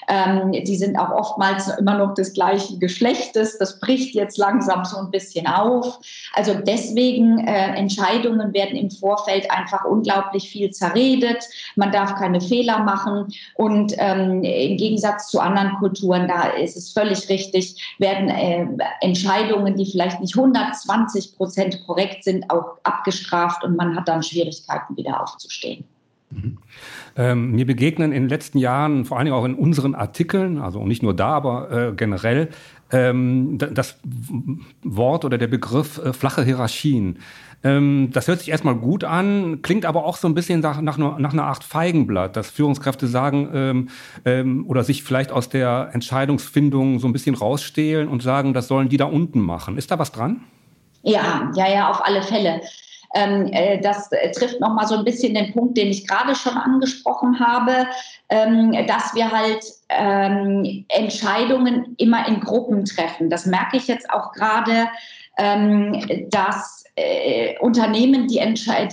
ähm, 0.08 0.52
die 0.52 0.76
sind 0.76 0.98
auch 0.98 1.12
oftmals 1.12 1.68
immer 1.78 1.98
noch 1.98 2.16
des 2.16 2.34
gleichen 2.34 2.80
Geschlechtes. 2.80 3.60
Das 3.60 3.80
bricht 3.80 4.16
jetzt 4.16 4.38
langsam 4.38 4.86
so 4.86 4.98
ein 4.98 5.12
bisschen 5.12 5.46
auf. 5.46 6.00
Also 6.34 6.56
deswegen 6.56 7.46
äh, 7.48 7.76
Entscheidungen 7.76 8.54
werden 8.54 8.76
im 8.76 8.90
Vorfeld 8.90 9.52
einfach 9.52 9.86
unglaublich 9.86 10.50
viel 10.50 10.72
zerredet. 10.72 11.44
Man 11.76 11.92
darf 11.92 12.16
keine 12.16 12.42
Fehler 12.42 12.80
machen 12.80 13.28
und 13.54 13.94
ähm, 13.98 14.44
im 14.44 14.78
Gegensatz 14.78 15.28
zu 15.28 15.40
anderen 15.40 15.76
Kulturen 15.76 16.28
da 16.28 16.39
ist 16.48 16.76
es 16.76 16.92
völlig 16.92 17.28
richtig, 17.30 17.96
werden 18.00 18.30
äh, 18.30 18.68
Entscheidungen, 19.02 19.76
die 19.76 19.86
vielleicht 19.86 20.20
nicht 20.22 20.38
120 20.38 21.36
Prozent 21.36 21.84
korrekt 21.86 22.24
sind, 22.24 22.50
auch 22.50 22.78
abgestraft 22.84 23.64
und 23.64 23.76
man 23.76 23.96
hat 23.96 24.08
dann 24.08 24.24
Schwierigkeiten, 24.24 24.98
wieder 24.98 25.22
aufzustehen. 25.22 25.86
Mhm. 26.32 26.58
Ähm, 27.16 27.52
mir 27.52 27.66
begegnen 27.66 28.12
in 28.12 28.24
den 28.24 28.30
letzten 28.30 28.60
Jahren, 28.60 29.06
vor 29.06 29.18
allen 29.18 29.26
Dingen 29.26 29.38
auch 29.38 29.46
in 29.46 29.56
unseren 29.56 29.96
Artikeln, 29.96 30.60
also 30.60 30.86
nicht 30.86 31.02
nur 31.02 31.16
da, 31.16 31.30
aber 31.30 31.72
äh, 31.72 31.94
generell, 31.96 32.50
ähm, 32.92 33.58
das 33.58 34.00
Wort 34.84 35.26
oder 35.26 35.38
der 35.38 35.48
Begriff 35.48 35.98
äh, 35.98 36.14
flache 36.14 36.44
Hierarchien. 36.44 37.20
Ähm, 37.64 38.10
das 38.14 38.28
hört 38.28 38.40
sich 38.40 38.50
erstmal 38.50 38.76
gut 38.76 39.04
an, 39.04 39.62
klingt 39.62 39.86
aber 39.86 40.06
auch 40.06 40.16
so 40.16 40.28
ein 40.28 40.34
bisschen 40.34 40.62
nach, 40.62 40.80
nach, 40.82 40.98
nach 40.98 41.34
einer 41.34 41.44
Art 41.44 41.64
Feigenblatt, 41.64 42.38
dass 42.38 42.50
Führungskräfte 42.50 43.08
sagen 43.08 43.50
ähm, 43.54 43.90
ähm, 44.26 44.66
oder 44.68 44.84
sich 44.84 45.04
vielleicht 45.04 45.32
aus 45.32 45.50
der 45.50 45.90
Entscheidungsfindung 45.94 47.00
so 47.00 47.08
ein 47.08 47.14
bisschen 47.14 47.36
rausstehlen 47.36 48.08
und 48.08 48.24
sagen, 48.24 48.54
das 48.54 48.68
sollen 48.68 48.88
die 48.88 48.98
da 48.98 49.06
unten 49.06 49.42
machen. 49.42 49.78
Ist 49.78 49.92
da 49.92 50.00
was 50.00 50.12
dran? 50.12 50.42
Ja, 51.04 51.52
ja, 51.56 51.70
ja, 51.70 51.90
auf 51.90 52.06
alle 52.06 52.22
Fälle. 52.24 52.62
Ähm, 53.16 53.48
äh, 53.52 53.82
das 53.82 54.12
äh, 54.12 54.32
trifft 54.32 54.60
nochmal 54.62 54.88
so 54.88 54.96
ein 54.96 55.04
bisschen 55.04 55.34
den 55.34 55.52
Punkt, 55.52 55.78
den 55.78 55.88
ich 55.88 56.08
gerade 56.08 56.36
schon 56.36 56.54
angesprochen 56.54 57.40
habe, 57.40 57.88
ähm, 58.30 58.72
dass 58.88 59.16
wir 59.16 59.32
halt 59.32 59.66
ähm, 59.90 60.86
Entscheidungen 60.90 61.96
immer 61.98 62.28
in 62.28 62.40
Gruppen 62.40 62.86
treffen. 62.86 63.30
Das 63.30 63.46
merke 63.46 63.78
ich 63.78 63.88
jetzt 63.88 64.10
auch 64.12 64.32
gerade, 64.34 64.88
ähm, 65.38 66.28
dass 66.30 66.79
äh, 67.00 67.58
Unternehmen, 67.60 68.28
die, 68.28 68.40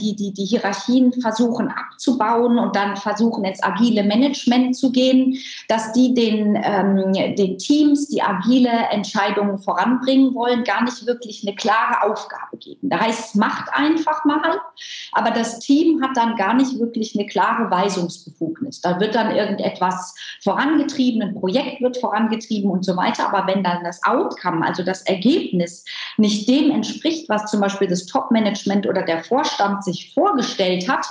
die, 0.00 0.16
die, 0.16 0.32
die 0.32 0.44
Hierarchien 0.44 1.12
versuchen 1.12 1.68
abzubauen 1.68 2.58
und 2.58 2.76
dann 2.76 2.96
versuchen, 2.96 3.44
ins 3.44 3.62
agile 3.62 4.04
Management 4.04 4.76
zu 4.76 4.92
gehen, 4.92 5.38
dass 5.68 5.92
die 5.92 6.14
den, 6.14 6.56
ähm, 6.62 7.12
den 7.36 7.58
Teams, 7.58 8.08
die 8.08 8.22
agile 8.22 8.70
Entscheidungen 8.90 9.58
voranbringen 9.58 10.34
wollen, 10.34 10.64
gar 10.64 10.84
nicht 10.84 11.06
wirklich 11.06 11.46
eine 11.46 11.56
klare 11.56 12.02
Aufgabe 12.02 12.56
geben. 12.58 12.88
Da 12.88 13.00
heißt 13.00 13.28
es, 13.28 13.34
macht 13.34 13.68
einfach 13.72 14.25
mal, 14.25 14.60
aber 15.12 15.30
das 15.30 15.58
Team 15.58 16.02
hat 16.02 16.16
dann 16.16 16.36
gar 16.36 16.54
nicht 16.54 16.78
wirklich 16.78 17.14
eine 17.14 17.26
klare 17.26 17.70
Weisungsbefugnis. 17.70 18.80
Da 18.80 19.00
wird 19.00 19.14
dann 19.14 19.34
irgendetwas 19.34 20.14
vorangetrieben, 20.42 21.22
ein 21.22 21.34
Projekt 21.34 21.80
wird 21.80 21.96
vorangetrieben 21.96 22.70
und 22.70 22.84
so 22.84 22.96
weiter, 22.96 23.32
aber 23.32 23.46
wenn 23.46 23.64
dann 23.64 23.84
das 23.84 24.02
Outcome, 24.04 24.64
also 24.64 24.82
das 24.82 25.02
Ergebnis, 25.02 25.84
nicht 26.16 26.48
dem 26.48 26.70
entspricht, 26.70 27.28
was 27.28 27.50
zum 27.50 27.60
Beispiel 27.60 27.88
das 27.88 27.96
das 27.97 28.07
Top-Management 28.07 28.87
oder 28.87 29.03
der 29.03 29.25
Vorstand 29.25 29.85
sich 29.85 30.12
vorgestellt 30.15 30.88
hat, 30.88 31.07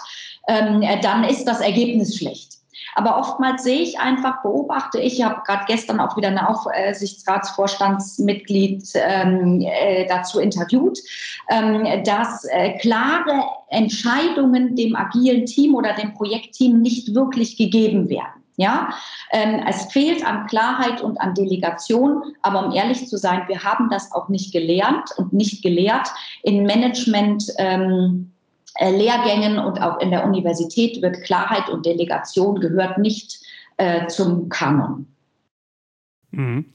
ähm, 0.47 0.83
dann 1.01 1.23
ist 1.23 1.45
das 1.45 1.61
Ergebnis 1.61 2.17
schlecht. 2.17 2.55
Aber 2.97 3.17
oftmals 3.17 3.63
sehe 3.63 3.81
ich 3.81 3.99
einfach, 3.99 4.41
beobachte 4.41 4.99
ich, 4.99 5.19
ich 5.19 5.23
habe 5.23 5.41
gerade 5.45 5.65
gestern 5.67 5.99
auch 5.99 6.15
wieder 6.15 6.29
eine 6.29 6.47
Aufsichtsratsvorstandsmitglied 6.47 8.87
ähm, 8.95 9.59
äh, 9.61 10.07
dazu 10.07 10.39
interviewt, 10.39 10.99
ähm, 11.49 11.85
dass 12.05 12.45
äh, 12.45 12.77
klare 12.77 13.43
Entscheidungen 13.69 14.77
dem 14.77 14.95
agilen 14.95 15.45
Team 15.45 15.75
oder 15.75 15.91
dem 15.93 16.13
Projektteam 16.13 16.81
nicht 16.81 17.13
wirklich 17.13 17.57
gegeben 17.57 18.07
werden. 18.09 18.34
Ja, 18.57 18.89
ähm, 19.31 19.61
es 19.67 19.91
fehlt 19.91 20.25
an 20.25 20.47
Klarheit 20.47 21.01
und 21.01 21.19
an 21.19 21.33
Delegation, 21.33 22.23
aber 22.41 22.65
um 22.65 22.73
ehrlich 22.73 23.07
zu 23.07 23.17
sein, 23.17 23.43
wir 23.47 23.63
haben 23.63 23.89
das 23.89 24.11
auch 24.13 24.29
nicht 24.29 24.53
gelernt 24.53 25.09
und 25.17 25.33
nicht 25.33 25.61
gelehrt 25.61 26.07
in 26.43 26.63
Management. 26.63 27.43
Ähm, 27.57 28.31
äh, 28.77 28.91
Lehrgängen 28.91 29.57
und 29.57 29.81
auch 29.81 29.99
in 29.99 30.11
der 30.11 30.25
Universität 30.25 31.01
wird 31.01 31.23
Klarheit 31.23 31.69
und 31.69 31.85
Delegation 31.85 32.59
gehört 32.59 32.97
nicht 32.97 33.39
äh, 33.77 34.07
zum 34.07 34.49
Kanon. 34.49 35.07
Mhm. 36.31 36.65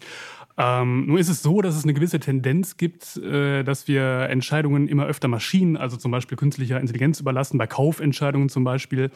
Ähm, 0.56 1.06
nun 1.06 1.18
ist 1.18 1.28
es 1.28 1.42
so, 1.42 1.60
dass 1.60 1.76
es 1.76 1.84
eine 1.84 1.94
gewisse 1.94 2.20
Tendenz 2.20 2.76
gibt, 2.76 3.16
äh, 3.16 3.62
dass 3.62 3.86
wir 3.86 4.02
Entscheidungen 4.30 4.88
immer 4.88 5.06
öfter 5.06 5.28
Maschinen, 5.28 5.76
also 5.76 5.96
zum 5.96 6.10
Beispiel 6.10 6.36
künstlicher 6.36 6.80
Intelligenz 6.80 7.20
überlassen, 7.20 7.58
bei 7.58 7.66
Kaufentscheidungen 7.66 8.48
zum 8.48 8.64
Beispiel. 8.64 9.10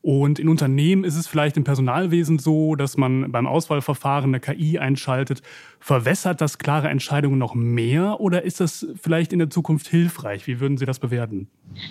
Und 0.00 0.38
in 0.38 0.48
Unternehmen 0.48 1.04
ist 1.04 1.16
es 1.16 1.26
vielleicht 1.26 1.56
im 1.56 1.64
Personalwesen 1.64 2.38
so, 2.38 2.76
dass 2.76 2.96
man 2.96 3.32
beim 3.32 3.46
Auswahlverfahren 3.46 4.30
eine 4.30 4.40
KI 4.40 4.78
einschaltet. 4.78 5.42
Verwässert 5.80 6.40
das 6.40 6.58
klare 6.58 6.88
Entscheidungen 6.88 7.38
noch 7.38 7.54
mehr 7.54 8.20
oder 8.20 8.42
ist 8.44 8.60
das 8.60 8.86
vielleicht 9.00 9.32
in 9.32 9.40
der 9.40 9.50
Zukunft 9.50 9.88
hilfreich? 9.88 10.46
Wie 10.46 10.60
würden 10.60 10.78
Sie 10.78 10.86
das 10.86 11.00
bewerten? 11.00 11.48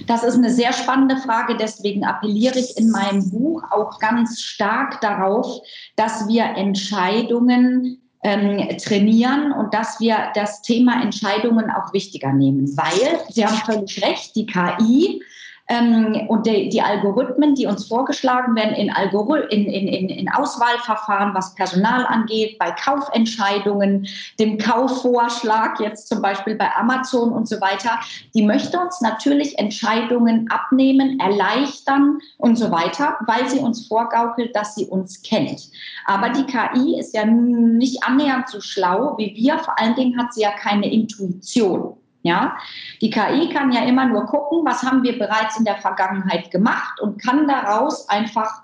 Das 0.08 0.24
ist 0.24 0.36
eine 0.36 0.52
sehr 0.52 0.72
spannende 0.74 1.18
Frage. 1.18 1.58
Deswegen 1.58 2.06
appelliere 2.06 2.58
ich 2.58 2.78
in 2.78 2.90
meinem 2.92 3.30
Buch 3.30 3.64
auch 3.72 4.00
ganz 4.00 4.42
stark 4.42 5.02
darauf, 5.02 5.62
dass 5.98 6.28
wir 6.28 6.44
Entscheidungen 6.44 8.02
ähm, 8.24 8.78
trainieren 8.78 9.52
und 9.52 9.74
dass 9.74 10.00
wir 10.00 10.32
das 10.34 10.62
Thema 10.62 11.02
Entscheidungen 11.02 11.70
auch 11.70 11.94
wichtiger 11.94 12.34
nehmen. 12.34 12.76
Weil, 12.78 13.20
Sie 13.30 13.46
haben 13.46 13.58
völlig 13.58 14.02
recht, 14.02 14.36
die 14.36 14.46
KI 14.46 15.22
ähm, 15.70 16.28
und 16.30 16.46
die, 16.46 16.70
die, 16.70 16.82
Algorithmen, 16.82 17.56
die 17.56 17.66
uns 17.66 17.88
vorgeschlagen 17.88 18.56
werden 18.56 18.74
in, 18.74 18.90
Algorith 18.90 19.52
in, 19.52 19.66
in, 19.66 20.10
in, 20.10 20.30
Auswahlverfahren, 20.32 21.34
was 21.34 21.56
Personal 21.56 22.06
angeht, 22.06 22.58
bei 22.58 22.72
Kaufentscheidungen, 22.72 24.08
dem 24.40 24.58
Kaufvorschlag, 24.58 25.80
jetzt 25.82 26.08
zum 26.08 26.22
Beispiel 26.22 26.56
bei 26.56 26.74
Amazon 26.76 27.34
und 27.34 27.50
so 27.50 27.60
weiter, 27.60 28.00
die 28.34 28.44
möchte 28.44 28.80
uns 28.80 29.02
natürlich 29.02 29.60
Entscheidungen 29.60 30.50
abnehmen, 30.50 31.20
erleichtern 31.20 32.20
und 32.38 32.56
so 32.58 32.72
weiter, 32.72 33.18
weil 33.26 33.50
sie 33.50 33.60
uns 33.60 33.88
vorgaukelt, 33.88 34.56
dass 34.56 34.76
sie 34.76 34.86
uns 34.86 35.22
kennt. 35.22 35.70
Aber 36.06 36.30
die 36.30 36.46
KI 36.46 36.98
ist 36.98 37.14
ja 37.14 37.26
nicht 37.26 38.04
annähernd 38.04 38.48
so 38.48 38.62
schlau 38.62 39.18
wie 39.18 39.36
wir. 39.36 39.60
Vor 39.60 39.78
allen 39.78 39.96
Dingen 39.96 40.18
hat 40.18 40.34
sie 40.34 40.42
ja 40.42 40.52
keine 40.52 40.90
Intuition. 40.92 41.98
Ja, 42.28 42.58
die 43.02 43.10
KI 43.10 43.48
kann 43.54 43.72
ja 43.72 43.86
immer 43.86 44.06
nur 44.06 44.26
gucken, 44.26 44.66
was 44.66 44.84
haben 44.84 45.02
wir 45.02 45.18
bereits 45.18 45.58
in 45.58 45.64
der 45.64 45.78
Vergangenheit 45.78 46.52
gemacht 46.52 47.00
und 47.00 47.24
kann 47.24 47.48
daraus 47.48 48.10
einfach 48.10 48.64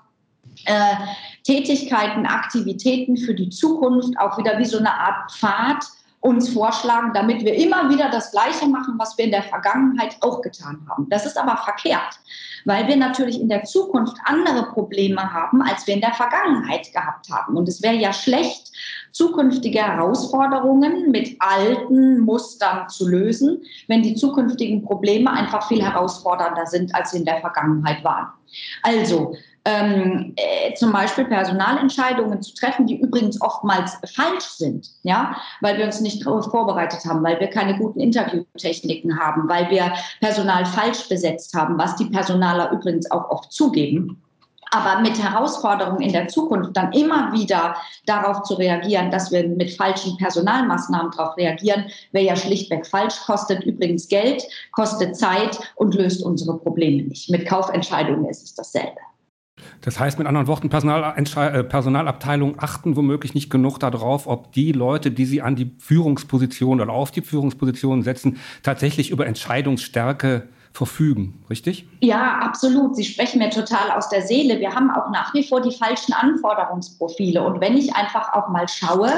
äh, 0.66 0.96
Tätigkeiten, 1.44 2.26
Aktivitäten 2.26 3.16
für 3.16 3.34
die 3.34 3.48
Zukunft 3.48 4.18
auch 4.18 4.36
wieder 4.36 4.58
wie 4.58 4.66
so 4.66 4.76
eine 4.76 4.92
Art 4.92 5.32
Pfad 5.32 5.82
uns 6.20 6.50
vorschlagen, 6.50 7.12
damit 7.14 7.42
wir 7.42 7.54
immer 7.54 7.88
wieder 7.88 8.10
das 8.10 8.30
Gleiche 8.32 8.66
machen, 8.66 8.94
was 8.98 9.16
wir 9.16 9.24
in 9.26 9.30
der 9.30 9.42
Vergangenheit 9.42 10.16
auch 10.20 10.42
getan 10.42 10.86
haben. 10.88 11.06
Das 11.08 11.24
ist 11.24 11.38
aber 11.38 11.56
verkehrt, 11.56 12.18
weil 12.64 12.86
wir 12.86 12.96
natürlich 12.96 13.40
in 13.40 13.48
der 13.48 13.64
Zukunft 13.64 14.16
andere 14.24 14.70
Probleme 14.72 15.32
haben, 15.32 15.62
als 15.62 15.86
wir 15.86 15.94
in 15.94 16.00
der 16.00 16.14
Vergangenheit 16.14 16.92
gehabt 16.92 17.30
haben. 17.30 17.56
Und 17.56 17.68
es 17.68 17.82
wäre 17.82 17.94
ja 17.94 18.12
schlecht, 18.12 18.72
zukünftige 19.14 19.78
Herausforderungen 19.78 21.12
mit 21.12 21.36
alten 21.38 22.20
Mustern 22.20 22.88
zu 22.88 23.08
lösen, 23.08 23.62
wenn 23.86 24.02
die 24.02 24.16
zukünftigen 24.16 24.82
Probleme 24.82 25.30
einfach 25.30 25.68
viel 25.68 25.82
herausfordernder 25.82 26.66
sind, 26.66 26.92
als 26.94 27.12
sie 27.12 27.18
in 27.18 27.24
der 27.24 27.38
Vergangenheit 27.40 28.02
waren. 28.02 28.26
Also, 28.82 29.36
ähm, 29.64 30.34
äh, 30.36 30.74
zum 30.74 30.92
Beispiel 30.92 31.24
Personalentscheidungen 31.24 32.42
zu 32.42 32.54
treffen, 32.54 32.86
die 32.86 33.00
übrigens 33.00 33.40
oftmals 33.40 33.96
falsch 34.14 34.44
sind, 34.44 34.90
ja, 35.04 35.36
weil 35.60 35.78
wir 35.78 35.86
uns 35.86 36.00
nicht 36.00 36.26
darauf 36.26 36.50
vorbereitet 36.50 37.04
haben, 37.06 37.22
weil 37.22 37.40
wir 37.40 37.48
keine 37.48 37.78
guten 37.78 38.00
Interviewtechniken 38.00 39.18
haben, 39.18 39.48
weil 39.48 39.70
wir 39.70 39.94
Personal 40.20 40.66
falsch 40.66 41.08
besetzt 41.08 41.54
haben, 41.54 41.78
was 41.78 41.96
die 41.96 42.06
Personaler 42.06 42.72
übrigens 42.72 43.10
auch 43.10 43.30
oft 43.30 43.52
zugeben. 43.52 44.20
Aber 44.74 45.00
mit 45.02 45.22
Herausforderungen 45.22 46.00
in 46.00 46.12
der 46.12 46.26
Zukunft 46.26 46.76
dann 46.76 46.92
immer 46.92 47.32
wieder 47.32 47.76
darauf 48.06 48.42
zu 48.42 48.54
reagieren, 48.54 49.12
dass 49.12 49.30
wir 49.30 49.46
mit 49.46 49.70
falschen 49.70 50.16
Personalmaßnahmen 50.16 51.12
darauf 51.12 51.36
reagieren, 51.36 51.84
wäre 52.10 52.24
ja 52.24 52.34
schlichtweg 52.34 52.84
falsch, 52.84 53.14
kostet 53.24 53.62
übrigens 53.62 54.08
Geld, 54.08 54.42
kostet 54.72 55.16
Zeit 55.16 55.60
und 55.76 55.94
löst 55.94 56.24
unsere 56.24 56.58
Probleme 56.58 57.04
nicht. 57.04 57.30
Mit 57.30 57.46
Kaufentscheidungen 57.46 58.24
ist 58.28 58.42
es 58.42 58.54
dasselbe. 58.56 58.98
Das 59.80 60.00
heißt 60.00 60.18
mit 60.18 60.26
anderen 60.26 60.48
Worten, 60.48 60.66
äh, 60.66 61.62
Personalabteilungen 61.62 62.56
achten 62.58 62.96
womöglich 62.96 63.34
nicht 63.34 63.50
genug 63.50 63.78
darauf, 63.78 64.26
ob 64.26 64.50
die 64.52 64.72
Leute, 64.72 65.12
die 65.12 65.24
sie 65.24 65.40
an 65.40 65.54
die 65.54 65.70
Führungsposition 65.78 66.80
oder 66.80 66.92
auf 66.92 67.12
die 67.12 67.22
Führungsposition 67.22 68.02
setzen, 68.02 68.38
tatsächlich 68.64 69.10
über 69.10 69.24
Entscheidungsstärke 69.28 70.48
verfügen, 70.74 71.44
richtig? 71.48 71.86
Ja, 72.00 72.40
absolut. 72.40 72.96
Sie 72.96 73.04
sprechen 73.04 73.38
mir 73.38 73.50
total 73.50 73.92
aus 73.92 74.08
der 74.08 74.22
Seele. 74.22 74.58
Wir 74.58 74.74
haben 74.74 74.90
auch 74.90 75.08
nach 75.10 75.32
wie 75.32 75.44
vor 75.44 75.60
die 75.60 75.70
falschen 75.70 76.12
Anforderungsprofile. 76.12 77.42
Und 77.42 77.60
wenn 77.60 77.76
ich 77.76 77.94
einfach 77.94 78.32
auch 78.32 78.48
mal 78.48 78.66
schaue, 78.66 79.12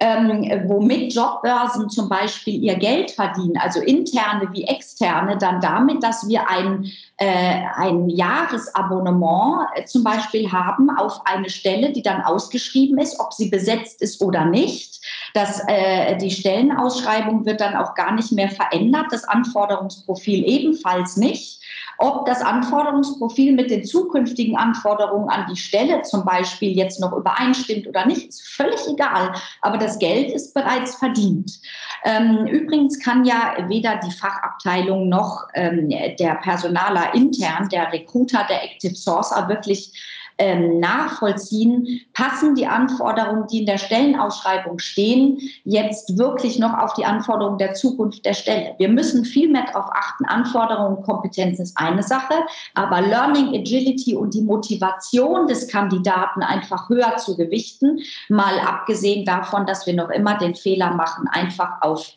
ähm, 0.00 0.62
womit 0.66 1.14
Jobbörsen 1.14 1.88
zum 1.88 2.08
Beispiel 2.08 2.62
ihr 2.62 2.74
Geld 2.74 3.12
verdienen, 3.12 3.56
also 3.56 3.80
interne 3.80 4.48
wie 4.52 4.64
externe, 4.64 5.38
dann 5.38 5.60
damit, 5.60 6.02
dass 6.02 6.28
wir 6.28 6.50
ein, 6.50 6.90
äh, 7.16 7.62
ein 7.76 8.10
Jahresabonnement 8.10 9.68
äh, 9.76 9.84
zum 9.84 10.04
Beispiel 10.04 10.52
haben 10.52 10.90
auf 10.90 11.20
eine 11.24 11.48
Stelle, 11.48 11.92
die 11.92 12.02
dann 12.02 12.22
ausgeschrieben 12.22 12.98
ist, 12.98 13.18
ob 13.20 13.32
sie 13.32 13.48
besetzt 13.48 14.02
ist 14.02 14.20
oder 14.20 14.44
nicht. 14.44 15.00
Das, 15.34 15.60
äh, 15.66 16.16
die 16.16 16.30
Stellenausschreibung 16.30 17.44
wird 17.44 17.60
dann 17.60 17.74
auch 17.74 17.96
gar 17.96 18.14
nicht 18.14 18.30
mehr 18.30 18.48
verändert, 18.48 19.06
das 19.10 19.24
Anforderungsprofil 19.24 20.44
ebenfalls 20.46 21.16
nicht. 21.16 21.60
Ob 21.98 22.24
das 22.26 22.40
Anforderungsprofil 22.40 23.52
mit 23.52 23.68
den 23.68 23.84
zukünftigen 23.84 24.56
Anforderungen 24.56 25.28
an 25.28 25.46
die 25.50 25.56
Stelle 25.56 26.02
zum 26.02 26.24
Beispiel 26.24 26.76
jetzt 26.76 27.00
noch 27.00 27.12
übereinstimmt 27.12 27.88
oder 27.88 28.06
nicht, 28.06 28.28
ist 28.28 28.46
völlig 28.46 28.80
egal. 28.88 29.34
Aber 29.60 29.76
das 29.76 29.98
Geld 29.98 30.30
ist 30.30 30.54
bereits 30.54 30.94
verdient. 30.94 31.60
Ähm, 32.04 32.46
übrigens 32.46 33.00
kann 33.00 33.24
ja 33.24 33.56
weder 33.68 33.96
die 33.96 34.12
Fachabteilung 34.12 35.08
noch 35.08 35.48
ähm, 35.54 35.88
der 35.88 36.36
Personaler 36.42 37.12
intern, 37.12 37.68
der 37.68 37.92
Recruiter, 37.92 38.46
der 38.48 38.62
Active 38.62 38.94
Sourcer 38.94 39.48
wirklich 39.48 39.92
ähm, 40.38 40.80
nachvollziehen, 40.80 42.00
passen 42.12 42.54
die 42.54 42.66
Anforderungen, 42.66 43.46
die 43.46 43.60
in 43.60 43.66
der 43.66 43.78
Stellenausschreibung 43.78 44.78
stehen, 44.78 45.38
jetzt 45.64 46.18
wirklich 46.18 46.58
noch 46.58 46.76
auf 46.76 46.94
die 46.94 47.04
Anforderungen 47.04 47.58
der 47.58 47.74
Zukunft 47.74 48.24
der 48.24 48.34
Stelle. 48.34 48.74
Wir 48.78 48.88
müssen 48.88 49.24
viel 49.24 49.48
mehr 49.48 49.66
darauf 49.66 49.90
achten. 49.92 50.24
Anforderungen 50.24 50.96
und 50.96 51.04
Kompetenz 51.04 51.60
ist 51.60 51.76
eine 51.78 52.02
Sache, 52.02 52.34
aber 52.74 53.00
Learning, 53.00 53.54
Agility 53.54 54.16
und 54.16 54.34
die 54.34 54.42
Motivation 54.42 55.46
des 55.46 55.68
Kandidaten 55.68 56.42
einfach 56.42 56.88
höher 56.88 57.16
zu 57.16 57.36
gewichten, 57.36 58.00
mal 58.28 58.58
abgesehen 58.58 59.24
davon, 59.24 59.66
dass 59.66 59.86
wir 59.86 59.94
noch 59.94 60.10
immer 60.10 60.36
den 60.38 60.54
Fehler 60.54 60.94
machen, 60.94 61.28
einfach 61.28 61.80
auf 61.80 62.12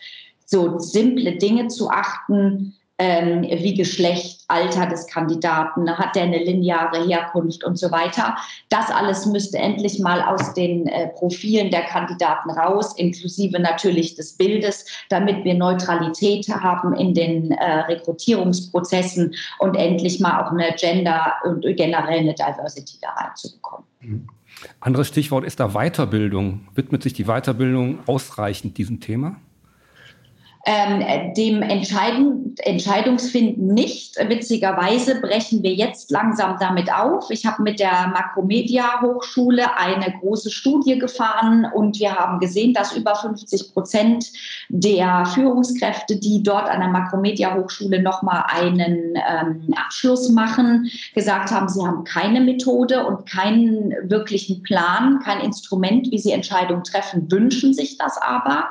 so 0.46 0.80
simple 0.80 1.34
Dinge 1.34 1.68
zu 1.68 1.90
achten, 1.90 2.77
ähm, 3.00 3.44
wie 3.44 3.76
Geschlecht, 3.76 4.42
Alter 4.48 4.88
des 4.88 5.08
Kandidaten, 5.08 5.90
hat 5.98 6.16
der 6.16 6.24
eine 6.24 6.44
lineare 6.44 7.06
Herkunft 7.06 7.64
und 7.64 7.78
so 7.78 7.92
weiter. 7.92 8.36
Das 8.70 8.90
alles 8.90 9.26
müsste 9.26 9.58
endlich 9.58 10.00
mal 10.00 10.22
aus 10.22 10.54
den 10.54 10.88
äh, 10.88 11.10
Profilen 11.10 11.70
der 11.70 11.84
Kandidaten 11.84 12.50
raus, 12.50 12.98
inklusive 12.98 13.60
natürlich 13.60 14.16
des 14.16 14.34
Bildes, 14.34 14.86
damit 15.10 15.44
wir 15.44 15.54
Neutralität 15.54 16.48
haben 16.50 16.94
in 16.96 17.14
den 17.14 17.52
äh, 17.52 17.80
Rekrutierungsprozessen 17.82 19.36
und 19.60 19.76
endlich 19.76 20.20
mal 20.20 20.42
auch 20.42 20.52
eine 20.52 20.74
Gender 20.78 21.34
und 21.44 21.62
generell 21.62 22.20
eine 22.20 22.34
Diversity 22.34 22.98
da 23.02 23.10
reinzubekommen. 23.10 23.86
Mhm. 24.02 24.28
Anderes 24.80 25.08
Stichwort 25.08 25.46
ist 25.46 25.60
da 25.60 25.70
Weiterbildung. 25.70 26.68
Widmet 26.74 27.04
sich 27.04 27.14
die 27.14 27.26
Weiterbildung 27.26 28.00
ausreichend 28.08 28.78
diesem 28.78 29.00
Thema? 29.00 29.36
Ähm, 30.70 31.34
dem 31.34 31.62
Entscheiden, 31.62 32.54
Entscheidungsfinden 32.58 33.68
nicht. 33.68 34.18
Witzigerweise 34.18 35.22
brechen 35.22 35.64
wir 35.64 35.74
jetzt 35.74 36.12
langsam 36.12 36.58
damit 36.60 36.92
auf. 36.92 37.30
Ich 37.30 37.46
habe 37.46 37.64
mit 37.64 37.80
der 37.80 38.08
Makromedia 38.10 39.00
Hochschule 39.02 39.78
eine 39.78 40.14
große 40.20 40.52
Studie 40.52 41.00
gefahren 41.00 41.66
und 41.74 42.00
wir 42.00 42.16
haben 42.16 42.40
gesehen, 42.40 42.74
dass 42.74 42.98
über 42.98 43.16
50 43.16 43.74
Prozent 43.74 44.30
der 44.68 45.26
Führungskräfte, 45.28 46.18
die 46.18 46.44
dort 46.44 46.68
an 46.70 46.82
der 46.82 46.90
Makromedia 46.90 47.56
Hochschule 47.56 48.02
nochmal 48.02 48.44
einen 48.50 49.14
ähm, 49.16 49.74
Abschluss 49.74 50.28
machen, 50.30 50.92
gesagt 51.16 51.50
haben, 51.50 51.70
sie 51.70 51.86
haben 51.86 52.04
keine 52.04 52.42
Methode 52.42 53.08
und 53.08 53.26
keinen 53.26 53.94
wirklichen 54.10 54.64
Plan, 54.64 55.22
kein 55.24 55.40
Instrument, 55.40 56.12
wie 56.12 56.20
sie 56.20 56.34
Entscheidungen 56.34 56.84
treffen, 56.84 57.32
wünschen 57.32 57.74
sich 57.74 57.98
das 57.98 58.18
aber. 58.22 58.66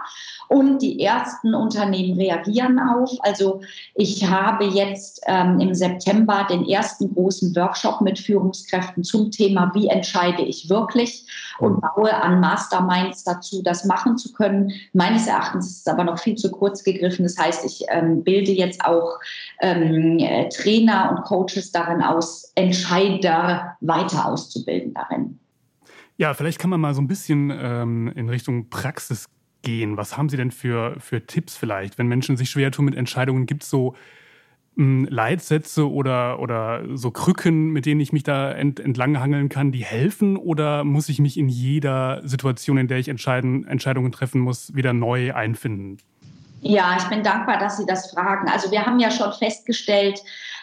Und 0.48 0.80
die 0.80 1.00
ersten 1.00 1.54
Unternehmen 1.54 2.18
reagieren 2.18 2.78
auf. 2.78 3.10
Also 3.20 3.60
ich 3.94 4.28
habe 4.28 4.64
jetzt 4.64 5.20
ähm, 5.26 5.58
im 5.60 5.74
September 5.74 6.46
den 6.48 6.66
ersten 6.66 7.12
großen 7.12 7.54
Workshop 7.56 8.00
mit 8.00 8.18
Führungskräften 8.18 9.02
zum 9.02 9.30
Thema, 9.30 9.70
wie 9.74 9.88
entscheide 9.88 10.42
ich 10.42 10.68
wirklich 10.68 11.26
und 11.58 11.80
baue 11.80 12.14
an 12.14 12.40
Masterminds 12.40 13.24
dazu, 13.24 13.62
das 13.62 13.84
machen 13.84 14.16
zu 14.18 14.32
können. 14.32 14.72
Meines 14.92 15.26
Erachtens 15.26 15.66
ist 15.66 15.78
es 15.80 15.86
aber 15.86 16.04
noch 16.04 16.18
viel 16.18 16.36
zu 16.36 16.50
kurz 16.50 16.84
gegriffen. 16.84 17.24
Das 17.24 17.38
heißt, 17.38 17.64
ich 17.64 17.84
ähm, 17.88 18.22
bilde 18.22 18.52
jetzt 18.52 18.84
auch 18.84 19.18
ähm, 19.60 20.18
Trainer 20.50 21.10
und 21.10 21.24
Coaches 21.24 21.72
darin 21.72 22.02
aus, 22.02 22.52
Entscheider 22.54 23.76
weiter 23.80 24.26
auszubilden 24.26 24.94
darin. 24.94 25.38
Ja, 26.18 26.32
vielleicht 26.32 26.58
kann 26.58 26.70
man 26.70 26.80
mal 26.80 26.94
so 26.94 27.02
ein 27.02 27.08
bisschen 27.08 27.52
ähm, 27.54 28.10
in 28.14 28.28
Richtung 28.28 28.70
Praxis 28.70 29.26
gehen? 29.66 29.96
Was 29.96 30.16
haben 30.16 30.28
Sie 30.28 30.36
denn 30.36 30.52
für, 30.52 30.94
für 31.00 31.26
Tipps 31.26 31.56
vielleicht, 31.56 31.98
wenn 31.98 32.06
Menschen 32.06 32.36
sich 32.36 32.48
schwer 32.48 32.70
tun 32.70 32.84
mit 32.84 32.94
Entscheidungen? 32.94 33.46
Gibt 33.46 33.64
es 33.64 33.68
so 33.70 33.94
mh, 34.76 34.84
hm, 34.84 35.08
Leitsätze 35.10 35.90
oder, 35.90 36.38
oder 36.38 36.84
so 36.94 37.10
Krücken, 37.10 37.72
mit 37.72 37.84
denen 37.84 38.00
ich 38.00 38.12
mich 38.12 38.22
da 38.22 38.52
ent, 38.52 38.78
entlanghangeln 38.78 39.48
kann, 39.48 39.72
die 39.72 39.84
helfen? 39.84 40.36
Oder 40.36 40.84
muss 40.84 41.08
ich 41.08 41.18
mich 41.18 41.36
in 41.36 41.48
jeder 41.48 42.22
Situation, 42.24 42.78
in 42.78 42.86
der 42.86 42.98
ich 42.98 43.08
entscheiden, 43.08 43.66
Entscheidungen 43.66 44.12
treffen 44.12 44.40
muss, 44.40 44.74
wieder 44.74 44.92
neu 44.92 45.34
einfinden? 45.34 45.98
Ja, 46.60 46.96
ich 46.96 47.04
bin 47.04 47.24
dankbar, 47.24 47.58
dass 47.58 47.76
Sie 47.76 47.86
das 47.86 48.12
fragen. 48.12 48.48
Also 48.48 48.70
wir 48.70 48.86
haben 48.86 49.00
ja 49.00 49.10
schon 49.10 49.32
festgestellt, 49.32 50.20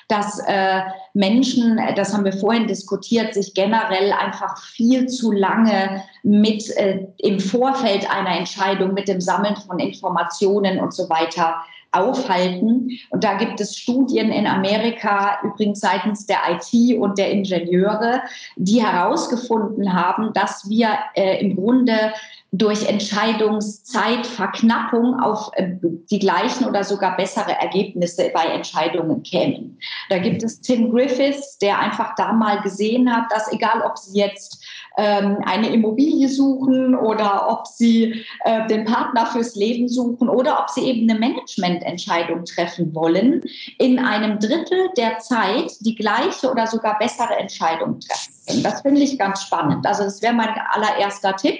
dass 0.07 0.39
äh, 0.39 0.81
Menschen, 1.13 1.79
das 1.96 2.13
haben 2.13 2.25
wir 2.25 2.33
vorhin 2.33 2.68
diskutiert, 2.68 3.33
sich 3.33 3.53
generell 3.53 4.11
einfach 4.11 4.57
viel 4.57 5.07
zu 5.07 5.31
lange 5.31 6.03
mit 6.24 6.70
äh, 6.77 7.05
im 7.18 7.39
Vorfeld 7.39 8.09
einer 8.09 8.37
Entscheidung, 8.37 8.94
mit 8.94 9.07
dem 9.07 9.22
Sammeln 9.22 9.55
von 9.55 9.79
Informationen 9.79 10.79
und 10.79 10.94
so 10.94 11.09
weiter 11.09 11.55
aufhalten. 11.94 12.89
Und 13.09 13.24
da 13.24 13.35
gibt 13.35 13.61
es 13.61 13.77
Studien 13.77 14.31
in 14.31 14.48
Amerika, 14.48 15.37
übrigens 15.44 15.79
seitens 15.79 16.25
der 16.25 16.39
IT 16.50 16.98
und 16.98 17.18
der 17.18 17.31
Ingenieure, 17.31 18.24
die 18.55 18.83
herausgefunden 18.83 19.94
haben, 19.94 20.33
dass 20.33 20.68
wir 20.68 20.89
äh, 21.16 21.39
im 21.39 21.55
Grunde 21.55 22.13
durch 22.53 22.87
Entscheidungszeitverknappung 22.87 25.20
auf 25.20 25.50
äh, 25.53 25.72
die 25.81 26.20
gleichen 26.20 26.66
oder 26.66 26.83
sogar 26.83 27.18
bessere 27.18 27.59
Ergebnisse 27.59 28.29
bei 28.31 28.46
Entscheidungen 28.46 29.24
kämen. 29.24 29.79
Da 30.09 30.20
gibt 30.20 30.44
es 30.44 30.61
Tim 30.61 30.92
Griffiths, 30.92 31.57
der 31.57 31.79
einfach 31.79 32.13
da 32.16 32.31
mal 32.31 32.61
gesehen 32.61 33.11
hat, 33.11 33.31
dass 33.31 33.51
egal 33.51 33.81
ob 33.81 33.98
Sie 33.98 34.20
jetzt 34.20 34.63
ähm, 34.98 35.39
eine 35.44 35.74
Immobilie 35.74 36.29
suchen 36.29 36.94
oder 36.96 37.50
ob 37.50 37.66
Sie 37.66 38.24
äh, 38.46 38.68
den 38.68 38.85
Partner 38.85 39.25
fürs 39.25 39.55
Leben 39.55 39.89
suchen 39.89 40.29
oder 40.29 40.59
ob 40.59 40.70
Sie 40.70 40.81
eben 40.81 41.09
eine 41.09 41.20
Managemententscheidung 41.20 42.46
treffen 42.46 42.94
wollen, 42.94 43.42
in 43.79 43.98
einem 43.98 44.37
Drittel 44.37 44.89
der 44.96 45.18
Zeit 45.18 45.72
die 45.79 45.96
gleiche 45.96 46.51
oder 46.51 46.68
sogar 46.68 47.00
bessere 47.00 47.35
Entscheidung 47.35 48.00
treffen. 48.00 48.61
Das 48.61 48.81
finde 48.81 49.01
ich 49.01 49.18
ganz 49.18 49.42
spannend. 49.42 49.87
Also 49.87 50.03
das 50.03 50.22
wäre 50.22 50.33
mein 50.33 50.53
allererster 50.72 51.35
Tipp 51.35 51.57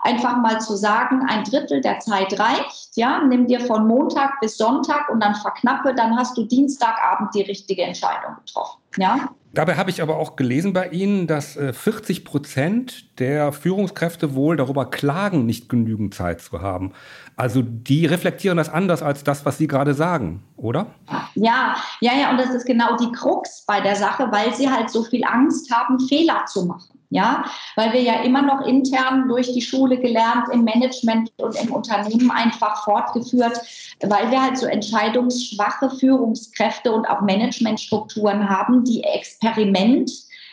einfach 0.00 0.36
mal 0.38 0.60
zu 0.60 0.76
sagen, 0.76 1.26
ein 1.28 1.44
Drittel 1.44 1.80
der 1.80 1.98
Zeit 2.00 2.38
reicht, 2.38 2.96
ja, 2.96 3.22
nimm 3.22 3.46
dir 3.46 3.60
von 3.60 3.86
Montag 3.86 4.40
bis 4.40 4.56
Sonntag 4.56 5.08
und 5.10 5.20
dann 5.20 5.34
verknappe, 5.34 5.94
dann 5.94 6.16
hast 6.16 6.36
du 6.36 6.44
Dienstagabend 6.44 7.34
die 7.34 7.42
richtige 7.42 7.82
Entscheidung 7.82 8.36
getroffen, 8.44 8.80
ja. 8.96 9.28
Dabei 9.56 9.76
habe 9.76 9.88
ich 9.88 10.02
aber 10.02 10.18
auch 10.18 10.36
gelesen 10.36 10.74
bei 10.74 10.88
Ihnen, 10.88 11.26
dass 11.26 11.54
40 11.54 12.18
äh, 12.18 12.24
Prozent 12.24 13.18
der 13.18 13.52
Führungskräfte 13.52 14.34
wohl 14.34 14.58
darüber 14.58 14.90
klagen, 14.90 15.46
nicht 15.46 15.70
genügend 15.70 16.12
Zeit 16.12 16.42
zu 16.42 16.60
haben. 16.60 16.92
Also 17.36 17.62
die 17.62 18.04
reflektieren 18.04 18.58
das 18.58 18.68
anders 18.68 19.02
als 19.02 19.24
das, 19.24 19.46
was 19.46 19.56
Sie 19.56 19.66
gerade 19.66 19.94
sagen, 19.94 20.42
oder? 20.56 20.88
Ja, 21.34 21.74
ja, 22.00 22.12
ja, 22.20 22.30
und 22.30 22.38
das 22.38 22.50
ist 22.50 22.66
genau 22.66 22.96
die 22.98 23.10
Krux 23.12 23.64
bei 23.66 23.80
der 23.80 23.96
Sache, 23.96 24.28
weil 24.30 24.54
sie 24.54 24.70
halt 24.70 24.90
so 24.90 25.02
viel 25.04 25.24
Angst 25.24 25.72
haben, 25.72 26.00
Fehler 26.00 26.44
zu 26.44 26.66
machen. 26.66 26.95
Ja, 27.10 27.44
weil 27.76 27.92
wir 27.92 28.02
ja 28.02 28.22
immer 28.22 28.42
noch 28.42 28.66
intern 28.66 29.28
durch 29.28 29.52
die 29.52 29.62
Schule 29.62 29.98
gelernt, 29.98 30.48
im 30.52 30.64
Management 30.64 31.30
und 31.36 31.54
im 31.62 31.72
Unternehmen 31.72 32.32
einfach 32.32 32.82
fortgeführt, 32.82 33.60
weil 34.00 34.30
wir 34.30 34.42
halt 34.42 34.58
so 34.58 34.66
entscheidungsschwache 34.66 35.90
Führungskräfte 35.90 36.92
und 36.92 37.08
auch 37.08 37.20
Managementstrukturen 37.20 38.48
haben, 38.48 38.84
die 38.84 39.04
Experiment 39.04 40.10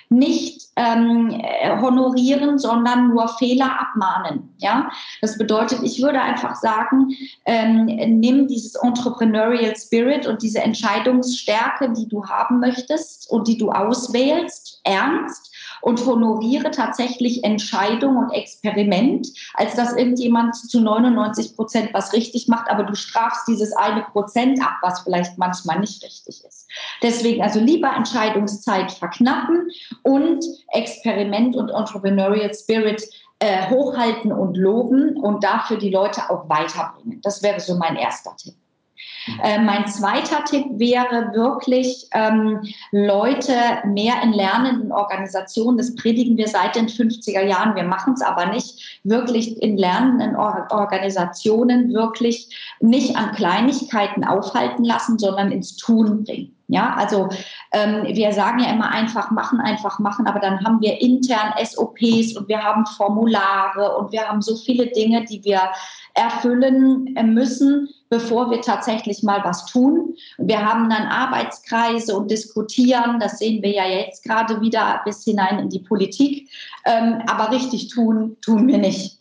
nicht 0.09 0.63
ähm, 0.75 1.41
honorieren, 1.81 2.57
sondern 2.57 3.09
nur 3.09 3.27
Fehler 3.27 3.79
abmahnen. 3.79 4.53
Ja, 4.57 4.91
das 5.21 5.37
bedeutet, 5.37 5.79
ich 5.83 6.01
würde 6.01 6.21
einfach 6.21 6.55
sagen, 6.55 7.15
ähm, 7.45 7.85
nimm 7.85 8.47
dieses 8.47 8.75
Entrepreneurial 8.75 9.75
Spirit 9.75 10.25
und 10.25 10.41
diese 10.41 10.61
Entscheidungsstärke, 10.61 11.93
die 11.93 12.07
du 12.07 12.25
haben 12.25 12.59
möchtest 12.59 13.29
und 13.29 13.47
die 13.47 13.57
du 13.57 13.71
auswählst, 13.71 14.81
ernst 14.83 15.52
und 15.83 16.05
honoriere 16.05 16.71
tatsächlich 16.71 17.43
Entscheidung 17.43 18.15
und 18.15 18.31
Experiment, 18.31 19.27
als 19.53 19.75
dass 19.75 19.97
irgendjemand 19.97 20.55
zu 20.55 20.79
99 20.79 21.57
Prozent 21.57 21.93
was 21.93 22.13
richtig 22.13 22.47
macht, 22.47 22.71
aber 22.71 22.83
du 22.83 22.95
strafst 22.95 23.49
dieses 23.49 23.73
eine 23.73 24.03
Prozent 24.03 24.61
ab, 24.61 24.77
was 24.81 25.01
vielleicht 25.01 25.37
manchmal 25.37 25.81
nicht 25.81 26.01
richtig 26.01 26.41
ist. 26.45 26.69
Deswegen 27.01 27.43
also 27.43 27.59
lieber 27.59 27.93
Entscheidungszeit 27.93 28.93
verknappen 28.93 29.69
und 30.03 30.45
Experiment 30.69 31.57
und 31.57 31.69
Entrepreneurial 31.69 32.53
Spirit 32.53 33.03
äh, 33.39 33.69
hochhalten 33.69 34.31
und 34.31 34.55
loben 34.55 35.17
und 35.17 35.43
dafür 35.43 35.77
die 35.77 35.89
Leute 35.89 36.29
auch 36.29 36.47
weiterbringen. 36.47 37.19
Das 37.23 37.43
wäre 37.43 37.59
so 37.59 37.75
mein 37.75 37.97
erster 37.97 38.33
Tipp. 38.37 38.55
Äh, 39.41 39.59
mein 39.59 39.87
zweiter 39.87 40.43
Tipp 40.45 40.65
wäre 40.73 41.31
wirklich, 41.33 42.07
ähm, 42.13 42.61
Leute 42.91 43.53
mehr 43.85 44.21
in 44.23 44.33
lernenden 44.33 44.91
Organisationen, 44.91 45.77
das 45.77 45.95
predigen 45.95 46.37
wir 46.37 46.47
seit 46.47 46.75
den 46.75 46.87
50er 46.87 47.41
Jahren, 47.41 47.75
wir 47.75 47.83
machen 47.83 48.13
es 48.13 48.21
aber 48.21 48.47
nicht, 48.47 48.99
wirklich 49.03 49.61
in 49.61 49.77
lernenden 49.77 50.35
Or 50.35 50.67
Organisationen 50.71 51.93
wirklich 51.93 52.75
nicht 52.79 53.15
an 53.15 53.33
Kleinigkeiten 53.33 54.23
aufhalten 54.23 54.83
lassen, 54.83 55.17
sondern 55.17 55.51
ins 55.51 55.75
Tun 55.75 56.23
bringen. 56.23 56.55
Ja, 56.73 56.95
also 56.95 57.29
ähm, 57.71 58.03
wir 58.03 58.31
sagen 58.31 58.57
ja 58.57 58.71
immer 58.71 58.89
einfach 58.89 59.29
machen, 59.29 59.59
einfach 59.59 59.99
machen, 59.99 60.25
aber 60.25 60.39
dann 60.39 60.65
haben 60.65 60.81
wir 60.81 60.99
intern 60.99 61.53
SOPs 61.63 62.35
und 62.35 62.47
wir 62.47 62.63
haben 62.63 62.83
Formulare 62.87 63.95
und 63.95 64.11
wir 64.11 64.27
haben 64.27 64.41
so 64.41 64.55
viele 64.55 64.87
Dinge, 64.87 65.23
die 65.23 65.43
wir 65.43 65.69
erfüllen 66.15 67.15
äh, 67.15 67.21
müssen, 67.21 67.89
bevor 68.09 68.49
wir 68.49 68.61
tatsächlich 68.61 69.21
mal 69.21 69.43
was 69.43 69.67
tun. 69.67 70.15
Wir 70.39 70.65
haben 70.65 70.89
dann 70.89 71.03
Arbeitskreise 71.03 72.17
und 72.17 72.31
diskutieren, 72.31 73.19
das 73.19 73.37
sehen 73.37 73.61
wir 73.61 73.71
ja 73.71 73.85
jetzt 73.85 74.23
gerade 74.23 74.59
wieder 74.59 75.01
bis 75.05 75.23
hinein 75.23 75.59
in 75.59 75.69
die 75.69 75.81
Politik, 75.81 76.49
ähm, 76.85 77.21
aber 77.27 77.51
richtig 77.51 77.89
tun, 77.89 78.35
tun 78.41 78.67
wir 78.67 78.79
nicht. 78.79 79.19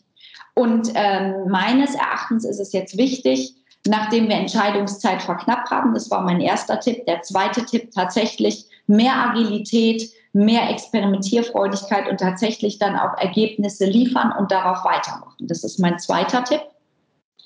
Und 0.55 0.91
ähm, 0.95 1.49
meines 1.49 1.93
Erachtens 1.93 2.45
ist 2.45 2.59
es 2.59 2.73
jetzt 2.73 2.97
wichtig, 2.97 3.53
nachdem 3.87 4.29
wir 4.29 4.35
Entscheidungszeit 4.35 5.21
verknappt 5.21 5.69
haben, 5.71 5.93
das 5.93 6.09
war 6.09 6.21
mein 6.21 6.41
erster 6.41 6.79
Tipp. 6.79 7.05
Der 7.05 7.21
zweite 7.21 7.65
Tipp 7.65 7.91
tatsächlich 7.91 8.65
mehr 8.87 9.13
Agilität, 9.15 10.09
mehr 10.33 10.69
Experimentierfreudigkeit 10.69 12.09
und 12.09 12.19
tatsächlich 12.19 12.79
dann 12.79 12.97
auch 12.97 13.17
Ergebnisse 13.17 13.85
liefern 13.85 14.33
und 14.37 14.51
darauf 14.51 14.83
weitermachen. 14.83 15.47
Das 15.47 15.63
ist 15.63 15.79
mein 15.79 15.99
zweiter 15.99 16.43
Tipp. 16.43 16.61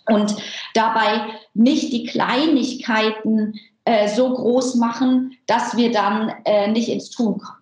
Und 0.09 0.35
dabei 0.73 1.25
nicht 1.53 1.91
die 1.91 2.05
Kleinigkeiten 2.05 3.59
äh, 3.83 4.07
so 4.07 4.33
groß 4.33 4.75
machen, 4.75 5.37
dass 5.47 5.75
wir 5.75 5.91
dann 5.91 6.33
äh, 6.45 6.69
nicht 6.69 6.87
ins 6.87 7.09
Tun 7.09 7.39
kommen. 7.39 7.57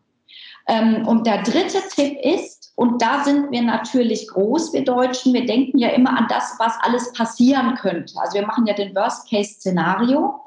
Ähm, 0.68 1.08
und 1.08 1.26
der 1.26 1.44
dritte 1.44 1.80
Tipp 1.90 2.18
ist, 2.22 2.65
und 2.76 3.02
da 3.02 3.24
sind 3.24 3.52
wir 3.52 3.62
natürlich 3.62 4.28
groß, 4.28 4.74
wir 4.74 4.84
Deutschen. 4.84 5.34
Wir 5.34 5.46
denken 5.46 5.80
ja 5.80 5.90
immer 5.90 6.18
an 6.18 6.28
das, 6.30 6.56
was 6.60 6.74
alles 6.82 7.12
passieren 7.14 7.76
könnte. 7.76 8.16
Also 8.20 8.38
wir 8.38 8.46
machen 8.46 8.66
ja 8.68 8.74
den 8.74 8.94
Worst-Case-Szenario. 8.94 10.42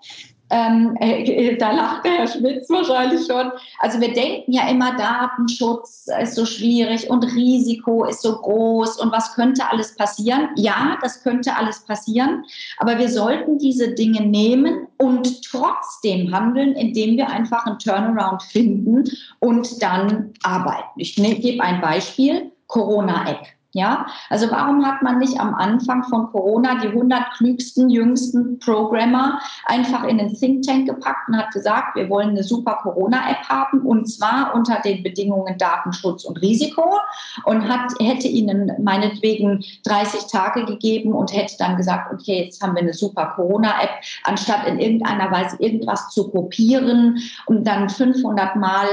Ähm, 0.50 0.96
äh, 1.00 1.56
da 1.56 1.72
lacht 1.72 2.04
der 2.04 2.12
Herr 2.12 2.26
Schmitz 2.26 2.70
wahrscheinlich 2.70 3.26
schon. 3.26 3.52
Also 3.80 4.00
wir 4.00 4.12
denken 4.12 4.52
ja 4.52 4.68
immer, 4.68 4.96
Datenschutz 4.96 6.08
ist 6.22 6.34
so 6.34 6.46
schwierig 6.46 7.11
und 7.11 7.24
Risiko 7.24 8.04
ist 8.04 8.22
so 8.22 8.37
groß 8.37 8.98
und 9.00 9.12
was 9.12 9.34
könnte 9.34 9.68
alles 9.70 9.94
passieren? 9.94 10.48
Ja, 10.56 10.96
das 11.02 11.22
könnte 11.22 11.54
alles 11.54 11.80
passieren, 11.84 12.44
aber 12.78 12.98
wir 12.98 13.11
sollten 13.11 13.58
diese 13.58 13.92
Dinge 13.94 14.22
nehmen 14.22 14.87
und 14.96 15.42
trotzdem 15.44 16.32
handeln, 16.34 16.74
indem 16.74 17.16
wir 17.16 17.28
einfach 17.28 17.66
einen 17.66 17.78
Turnaround 17.78 18.42
finden 18.42 19.04
und 19.40 19.82
dann 19.82 20.32
arbeiten. 20.42 20.98
Ich 20.98 21.18
ne, 21.18 21.34
gebe 21.34 21.62
ein 21.62 21.80
Beispiel, 21.80 22.52
Corona-App. 22.68 23.58
Ja, 23.74 24.07
also 24.31 24.50
warum 24.50 24.87
hat 24.87 25.02
man 25.02 25.18
nicht 25.18 25.38
am 25.38 25.54
Anfang 25.54 26.02
von 26.04 26.28
Corona 26.33 26.81
die 26.81 26.88
100 26.88 27.35
klügsten, 27.37 27.90
jüngsten 27.90 28.59
Programmer 28.61 29.40
einfach 29.66 30.04
in 30.04 30.16
den 30.16 30.35
Think 30.35 30.62
Tank 30.64 30.87
gepackt 30.87 31.28
und 31.28 31.37
hat 31.37 31.50
gesagt, 31.50 31.94
wir 31.94 32.09
wollen 32.09 32.31
eine 32.31 32.42
super 32.42 32.78
Corona-App 32.83 33.46
haben 33.46 33.83
und 33.83 34.07
zwar 34.07 34.54
unter 34.54 34.81
den 34.81 35.02
Bedingungen 35.02 35.59
Datenschutz 35.59 36.24
und 36.24 36.40
Risiko 36.40 36.96
und 37.44 37.68
hat, 37.68 37.92
hätte 38.00 38.26
ihnen 38.26 38.72
meinetwegen 38.83 39.62
30 39.85 40.31
Tage 40.33 40.64
gegeben 40.64 41.12
und 41.12 41.35
hätte 41.35 41.57
dann 41.59 41.76
gesagt, 41.76 42.11
okay, 42.11 42.44
jetzt 42.44 42.62
haben 42.62 42.74
wir 42.74 42.81
eine 42.81 42.94
super 42.94 43.35
Corona-App, 43.37 43.90
anstatt 44.24 44.66
in 44.66 44.78
irgendeiner 44.78 45.31
Weise 45.31 45.57
irgendwas 45.59 46.09
zu 46.09 46.31
kopieren 46.31 47.18
und 47.44 47.66
dann 47.66 47.90
500 47.90 48.57
Mal 48.57 48.87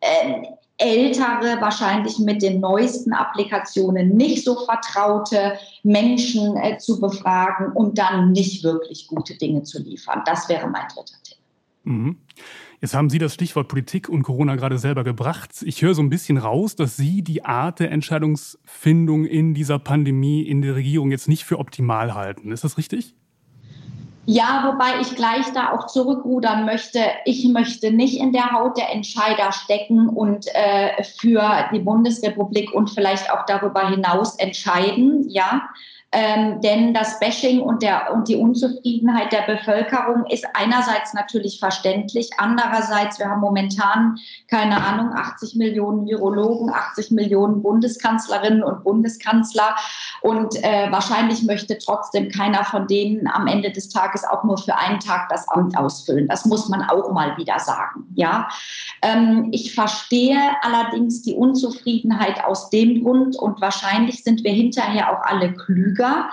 äh, 0.00 0.42
ältere, 0.78 1.60
wahrscheinlich 1.60 2.18
mit 2.18 2.40
den 2.40 2.60
neuesten 2.60 3.12
Applikationen 3.12 4.16
nicht 4.16 4.44
so 4.44 4.64
vertraute 4.64 5.58
Menschen 5.82 6.56
äh, 6.56 6.78
zu 6.78 7.00
befragen 7.00 7.72
und 7.72 7.98
dann 7.98 8.32
nicht 8.32 8.62
wirklich 8.62 9.08
gute 9.08 9.36
Dinge 9.36 9.64
zu 9.64 9.82
liefern. 9.82 10.22
Das 10.24 10.48
wäre 10.48 10.68
mein 10.68 10.86
dritter 10.88 11.16
Tipp. 11.22 11.38
Mhm. 11.82 12.16
Jetzt 12.80 12.94
haben 12.94 13.10
Sie 13.10 13.18
das 13.18 13.34
Stichwort 13.34 13.66
Politik 13.66 14.08
und 14.08 14.22
Corona 14.22 14.54
gerade 14.54 14.78
selber 14.78 15.02
gebracht. 15.02 15.50
Ich 15.62 15.82
höre 15.82 15.94
so 15.94 16.02
ein 16.02 16.10
bisschen 16.10 16.38
raus, 16.38 16.76
dass 16.76 16.96
Sie 16.96 17.22
die 17.22 17.44
Art 17.44 17.80
der 17.80 17.90
Entscheidungsfindung 17.90 19.24
in 19.24 19.52
dieser 19.52 19.80
Pandemie 19.80 20.42
in 20.42 20.62
der 20.62 20.76
Regierung 20.76 21.10
jetzt 21.10 21.26
nicht 21.26 21.42
für 21.42 21.58
optimal 21.58 22.14
halten. 22.14 22.52
Ist 22.52 22.62
das 22.62 22.78
richtig? 22.78 23.16
Ja, 24.30 24.70
wobei 24.70 25.00
ich 25.00 25.16
gleich 25.16 25.46
da 25.54 25.72
auch 25.72 25.86
zurückrudern 25.86 26.66
möchte. 26.66 27.00
Ich 27.24 27.48
möchte 27.48 27.90
nicht 27.90 28.20
in 28.20 28.30
der 28.30 28.52
Haut 28.52 28.76
der 28.76 28.92
Entscheider 28.92 29.52
stecken 29.52 30.06
und 30.06 30.44
äh, 30.54 31.02
für 31.02 31.70
die 31.72 31.78
Bundesrepublik 31.78 32.70
und 32.74 32.90
vielleicht 32.90 33.32
auch 33.32 33.46
darüber 33.46 33.88
hinaus 33.88 34.34
entscheiden. 34.38 35.24
Ja, 35.30 35.70
ähm, 36.10 36.62
denn 36.62 36.94
das 36.94 37.20
Bashing 37.20 37.60
und, 37.60 37.82
der, 37.82 38.14
und 38.14 38.28
die 38.28 38.36
Unzufriedenheit 38.36 39.30
der 39.30 39.42
Bevölkerung 39.42 40.24
ist 40.30 40.46
einerseits 40.54 41.12
natürlich 41.12 41.60
verständlich, 41.60 42.30
andererseits, 42.38 43.18
wir 43.18 43.28
haben 43.28 43.42
momentan, 43.42 44.16
keine 44.50 44.82
Ahnung, 44.82 45.12
80 45.14 45.56
Millionen 45.56 46.06
Virologen, 46.06 46.70
80 46.70 47.10
Millionen 47.10 47.62
Bundeskanzlerinnen 47.62 48.62
und 48.62 48.84
Bundeskanzler 48.84 49.76
und 50.22 50.56
äh, 50.64 50.90
wahrscheinlich 50.90 51.42
möchte 51.42 51.76
trotzdem 51.76 52.30
keiner 52.30 52.64
von 52.64 52.86
denen 52.86 53.28
am 53.28 53.46
Ende 53.46 53.70
des 53.70 53.90
Tages 53.90 54.24
auch 54.24 54.44
nur 54.44 54.56
für 54.56 54.76
einen 54.76 55.00
Tag 55.00 55.28
das 55.28 55.46
Amt 55.48 55.76
ausfüllen. 55.76 56.26
Das 56.26 56.46
muss 56.46 56.70
man 56.70 56.88
auch 56.88 57.12
mal 57.12 57.36
wieder 57.36 57.58
sagen. 57.58 58.06
Ja, 58.14 58.48
ähm, 59.02 59.48
ich 59.52 59.74
verstehe 59.74 60.40
allerdings 60.62 61.20
die 61.20 61.34
Unzufriedenheit 61.34 62.42
aus 62.44 62.70
dem 62.70 63.04
Grund 63.04 63.36
und 63.36 63.60
wahrscheinlich 63.60 64.24
sind 64.24 64.42
wir 64.42 64.52
hinterher 64.52 65.12
auch 65.12 65.22
alle 65.22 65.52
klüger 65.52 65.97
klüger. 65.98 66.30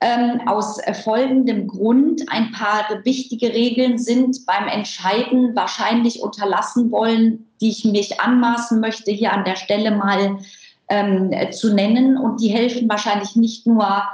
Ähm, 0.00 0.42
aus 0.46 0.80
folgendem 1.02 1.66
Grund. 1.66 2.22
Ein 2.28 2.52
paar 2.52 2.84
wichtige 3.02 3.52
Regeln 3.52 3.98
sind 3.98 4.46
beim 4.46 4.68
Entscheiden 4.68 5.56
wahrscheinlich 5.56 6.22
unterlassen 6.22 6.92
wollen, 6.92 7.48
die 7.60 7.70
ich 7.70 7.84
mich 7.84 8.20
anmaßen 8.20 8.78
möchte, 8.78 9.10
hier 9.10 9.32
an 9.32 9.44
der 9.44 9.56
Stelle 9.56 9.90
mal 9.90 10.38
ähm, 10.88 11.32
zu 11.50 11.74
nennen. 11.74 12.16
Und 12.16 12.40
die 12.40 12.48
helfen 12.48 12.88
wahrscheinlich 12.88 13.34
nicht 13.34 13.66
nur 13.66 14.04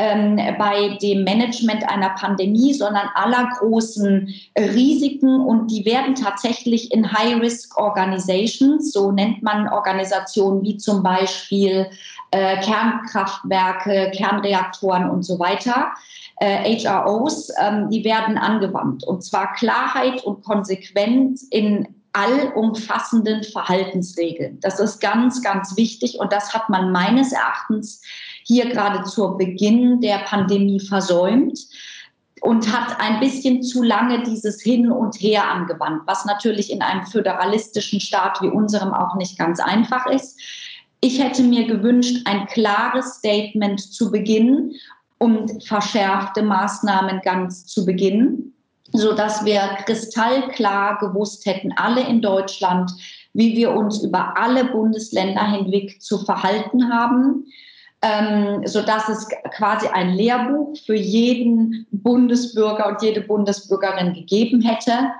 ähm, 0.00 0.40
bei 0.58 0.96
dem 1.02 1.24
Management 1.24 1.86
einer 1.86 2.10
Pandemie, 2.10 2.72
sondern 2.72 3.08
aller 3.14 3.50
großen 3.58 4.34
Risiken. 4.58 5.40
Und 5.40 5.70
die 5.70 5.84
werden 5.84 6.14
tatsächlich 6.14 6.90
in 6.90 7.12
High-Risk-Organizations, 7.12 8.92
so 8.92 9.12
nennt 9.12 9.42
man 9.42 9.68
Organisationen 9.68 10.62
wie 10.62 10.78
zum 10.78 11.02
Beispiel 11.02 11.90
äh, 12.30 12.62
Kernkraftwerke, 12.62 14.10
Kernreaktoren 14.16 15.10
und 15.10 15.22
so 15.22 15.38
weiter, 15.38 15.90
äh, 16.36 16.78
HROs, 16.78 17.52
ähm, 17.60 17.90
die 17.90 18.02
werden 18.02 18.38
angewandt. 18.38 19.04
Und 19.04 19.22
zwar 19.22 19.52
Klarheit 19.52 20.24
und 20.24 20.42
Konsequenz 20.42 21.46
in 21.50 21.86
allumfassenden 22.12 23.44
Verhaltensregeln. 23.44 24.58
Das 24.60 24.80
ist 24.80 25.00
ganz, 25.00 25.42
ganz 25.42 25.76
wichtig 25.76 26.18
und 26.18 26.32
das 26.32 26.54
hat 26.54 26.70
man 26.70 26.90
meines 26.90 27.32
Erachtens 27.32 28.02
hier 28.44 28.68
gerade 28.68 29.04
zu 29.04 29.36
Beginn 29.36 30.00
der 30.00 30.18
Pandemie 30.18 30.80
versäumt 30.80 31.58
und 32.40 32.72
hat 32.72 32.98
ein 33.00 33.20
bisschen 33.20 33.62
zu 33.62 33.82
lange 33.82 34.22
dieses 34.22 34.62
Hin 34.62 34.90
und 34.90 35.16
Her 35.16 35.50
angewandt, 35.50 36.02
was 36.06 36.24
natürlich 36.24 36.70
in 36.70 36.82
einem 36.82 37.06
föderalistischen 37.06 38.00
Staat 38.00 38.40
wie 38.40 38.48
unserem 38.48 38.92
auch 38.92 39.16
nicht 39.16 39.38
ganz 39.38 39.60
einfach 39.60 40.06
ist. 40.06 40.40
Ich 41.02 41.22
hätte 41.22 41.42
mir 41.42 41.66
gewünscht, 41.66 42.26
ein 42.26 42.46
klares 42.46 43.16
Statement 43.16 43.80
zu 43.80 44.10
Beginn 44.10 44.72
und 45.18 45.62
verschärfte 45.64 46.42
Maßnahmen 46.42 47.20
ganz 47.22 47.66
zu 47.66 47.84
Beginn, 47.84 48.54
so 48.92 49.14
dass 49.14 49.44
wir 49.44 49.60
kristallklar 49.84 50.98
gewusst 50.98 51.46
hätten, 51.46 51.72
alle 51.76 52.06
in 52.06 52.22
Deutschland, 52.22 52.90
wie 53.34 53.56
wir 53.56 53.72
uns 53.72 54.02
über 54.02 54.36
alle 54.36 54.64
Bundesländer 54.64 55.46
hinweg 55.50 56.02
zu 56.02 56.18
verhalten 56.18 56.92
haben, 56.92 57.46
ähm, 58.02 58.66
so 58.66 58.82
dass 58.82 59.08
es 59.08 59.28
quasi 59.54 59.86
ein 59.88 60.10
Lehrbuch 60.10 60.76
für 60.86 60.94
jeden 60.94 61.86
Bundesbürger 61.90 62.88
und 62.88 63.02
jede 63.02 63.20
Bundesbürgerin 63.20 64.14
gegeben 64.14 64.62
hätte. 64.62 65.10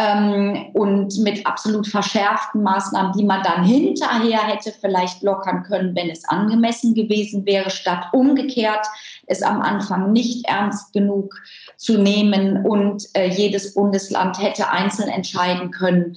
Ähm, 0.00 0.66
und 0.74 1.18
mit 1.18 1.44
absolut 1.44 1.88
verschärften 1.88 2.62
Maßnahmen, 2.62 3.12
die 3.18 3.24
man 3.24 3.42
dann 3.42 3.64
hinterher 3.64 4.46
hätte 4.46 4.72
vielleicht 4.80 5.22
lockern 5.24 5.64
können, 5.64 5.96
wenn 5.96 6.08
es 6.08 6.24
angemessen 6.28 6.94
gewesen 6.94 7.44
wäre, 7.46 7.68
statt 7.70 8.06
umgekehrt 8.12 8.86
es 9.26 9.42
am 9.42 9.60
Anfang 9.60 10.12
nicht 10.12 10.46
ernst 10.46 10.92
genug 10.92 11.34
zu 11.76 11.98
nehmen. 11.98 12.64
Und 12.64 13.06
äh, 13.14 13.26
jedes 13.26 13.74
Bundesland 13.74 14.40
hätte 14.40 14.70
einzeln 14.70 15.08
entscheiden 15.08 15.72
können 15.72 16.16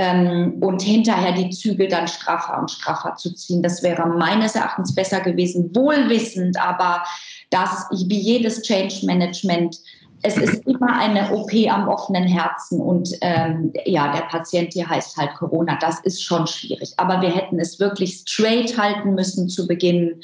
ähm, 0.00 0.54
und 0.62 0.80
hinterher 0.80 1.32
die 1.32 1.50
Zügel 1.50 1.86
dann 1.86 2.08
straffer 2.08 2.58
und 2.58 2.70
straffer 2.70 3.16
zu 3.16 3.34
ziehen. 3.34 3.62
Das 3.62 3.82
wäre 3.82 4.06
meines 4.06 4.54
Erachtens 4.54 4.94
besser 4.94 5.20
gewesen, 5.20 5.70
wohlwissend, 5.74 6.58
aber 6.58 7.04
dass 7.50 7.86
wie 8.06 8.18
jedes 8.18 8.62
Change 8.62 9.04
Management 9.04 9.76
es 10.22 10.36
ist 10.36 10.66
immer 10.66 10.98
eine 10.98 11.32
OP 11.32 11.50
am 11.70 11.88
offenen 11.88 12.24
Herzen 12.24 12.78
und 12.78 13.10
ähm, 13.22 13.72
ja, 13.86 14.12
der 14.12 14.22
Patient 14.22 14.72
hier 14.72 14.86
heißt 14.86 15.16
halt 15.16 15.34
Corona. 15.34 15.78
Das 15.80 16.00
ist 16.00 16.22
schon 16.22 16.46
schwierig. 16.46 16.92
Aber 16.98 17.22
wir 17.22 17.34
hätten 17.34 17.58
es 17.58 17.80
wirklich 17.80 18.22
straight 18.26 18.76
halten 18.76 19.14
müssen 19.14 19.48
zu 19.48 19.66
Beginn 19.66 20.20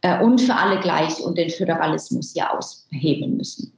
äh, 0.00 0.22
und 0.22 0.40
für 0.40 0.54
alle 0.54 0.80
gleich 0.80 1.20
und 1.20 1.36
den 1.36 1.50
Föderalismus 1.50 2.32
hier 2.32 2.54
aushebeln 2.54 3.36
müssen. 3.36 3.70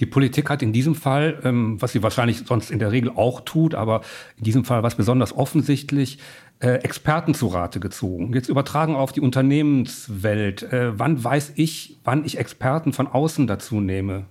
Die 0.00 0.06
Politik 0.06 0.48
hat 0.48 0.62
in 0.62 0.72
diesem 0.72 0.94
Fall, 0.94 1.38
ähm, 1.44 1.80
was 1.80 1.92
sie 1.92 2.02
wahrscheinlich 2.02 2.38
sonst 2.46 2.70
in 2.70 2.78
der 2.78 2.90
Regel 2.90 3.12
auch 3.14 3.42
tut, 3.42 3.74
aber 3.74 4.00
in 4.38 4.44
diesem 4.44 4.64
Fall 4.64 4.82
was 4.82 4.94
besonders 4.94 5.36
offensichtlich, 5.36 6.18
äh, 6.60 6.76
Experten 6.82 7.34
zu 7.34 7.48
Rate 7.48 7.80
gezogen. 7.80 8.32
Jetzt 8.34 8.48
übertragen 8.48 8.94
auf 8.94 9.12
die 9.12 9.20
Unternehmenswelt. 9.20 10.62
Äh, 10.62 10.98
wann 10.98 11.22
weiß 11.22 11.52
ich, 11.56 11.98
wann 12.04 12.24
ich 12.24 12.38
Experten 12.38 12.92
von 12.92 13.06
außen 13.06 13.46
dazu 13.46 13.80
nehme? 13.80 14.24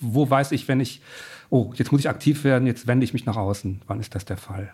Wo 0.00 0.28
weiß 0.28 0.52
ich, 0.52 0.68
wenn 0.68 0.80
ich, 0.80 1.00
oh, 1.50 1.72
jetzt 1.74 1.92
muss 1.92 2.00
ich 2.00 2.08
aktiv 2.08 2.44
werden, 2.44 2.66
jetzt 2.66 2.86
wende 2.86 3.04
ich 3.04 3.12
mich 3.12 3.26
nach 3.26 3.36
außen. 3.36 3.82
Wann 3.86 4.00
ist 4.00 4.14
das 4.14 4.24
der 4.24 4.36
Fall? 4.36 4.72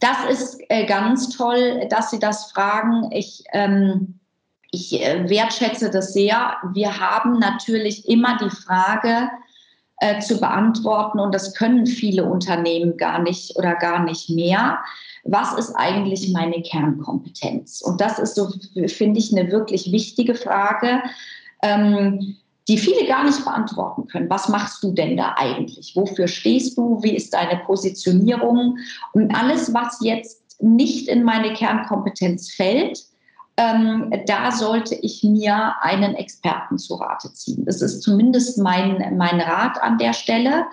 Das 0.00 0.24
ist 0.30 0.60
äh, 0.68 0.86
ganz 0.86 1.36
toll, 1.36 1.86
dass 1.90 2.10
Sie 2.10 2.18
das 2.18 2.52
fragen. 2.52 3.10
Ich, 3.12 3.44
ähm, 3.52 4.18
ich 4.70 4.92
wertschätze 4.92 5.90
das 5.90 6.12
sehr. 6.14 6.56
Wir 6.72 6.98
haben 7.00 7.38
natürlich 7.38 8.08
immer 8.08 8.38
die 8.38 8.50
Frage, 8.50 9.28
äh, 10.00 10.20
zu 10.20 10.40
beantworten 10.40 11.20
und 11.20 11.34
das 11.34 11.54
können 11.54 11.86
viele 11.86 12.24
Unternehmen 12.24 12.96
gar 12.96 13.22
nicht 13.22 13.56
oder 13.56 13.74
gar 13.74 14.02
nicht 14.04 14.28
mehr 14.28 14.80
was 15.24 15.52
ist 15.58 15.74
eigentlich 15.74 16.32
meine 16.32 16.62
Kernkompetenz? 16.62 17.82
Und 17.82 18.00
das 18.00 18.18
ist 18.18 18.34
so, 18.34 18.48
finde 18.86 19.20
ich, 19.20 19.36
eine 19.36 19.50
wirklich 19.50 19.92
wichtige 19.92 20.34
Frage. 20.34 21.02
Ähm, 21.62 22.36
die 22.68 22.78
viele 22.78 23.06
gar 23.06 23.24
nicht 23.24 23.44
beantworten 23.44 24.06
können. 24.06 24.30
Was 24.30 24.48
machst 24.48 24.82
du 24.84 24.92
denn 24.92 25.16
da 25.16 25.34
eigentlich? 25.36 25.96
Wofür 25.96 26.28
stehst 26.28 26.78
du? 26.78 27.02
Wie 27.02 27.16
ist 27.16 27.34
deine 27.34 27.60
Positionierung? 27.64 28.78
Und 29.12 29.34
alles, 29.34 29.74
was 29.74 29.98
jetzt 30.02 30.62
nicht 30.62 31.08
in 31.08 31.24
meine 31.24 31.52
Kernkompetenz 31.52 32.52
fällt, 32.52 33.02
ähm, 33.60 34.10
da 34.26 34.50
sollte 34.52 34.94
ich 34.94 35.22
mir 35.22 35.74
einen 35.82 36.14
Experten 36.14 36.78
zu 36.78 36.94
Rate 36.94 37.32
ziehen. 37.34 37.64
Das 37.66 37.82
ist 37.82 38.02
zumindest 38.02 38.58
mein, 38.58 39.16
mein 39.18 39.40
Rat 39.40 39.82
an 39.82 39.98
der 39.98 40.14
Stelle. 40.14 40.64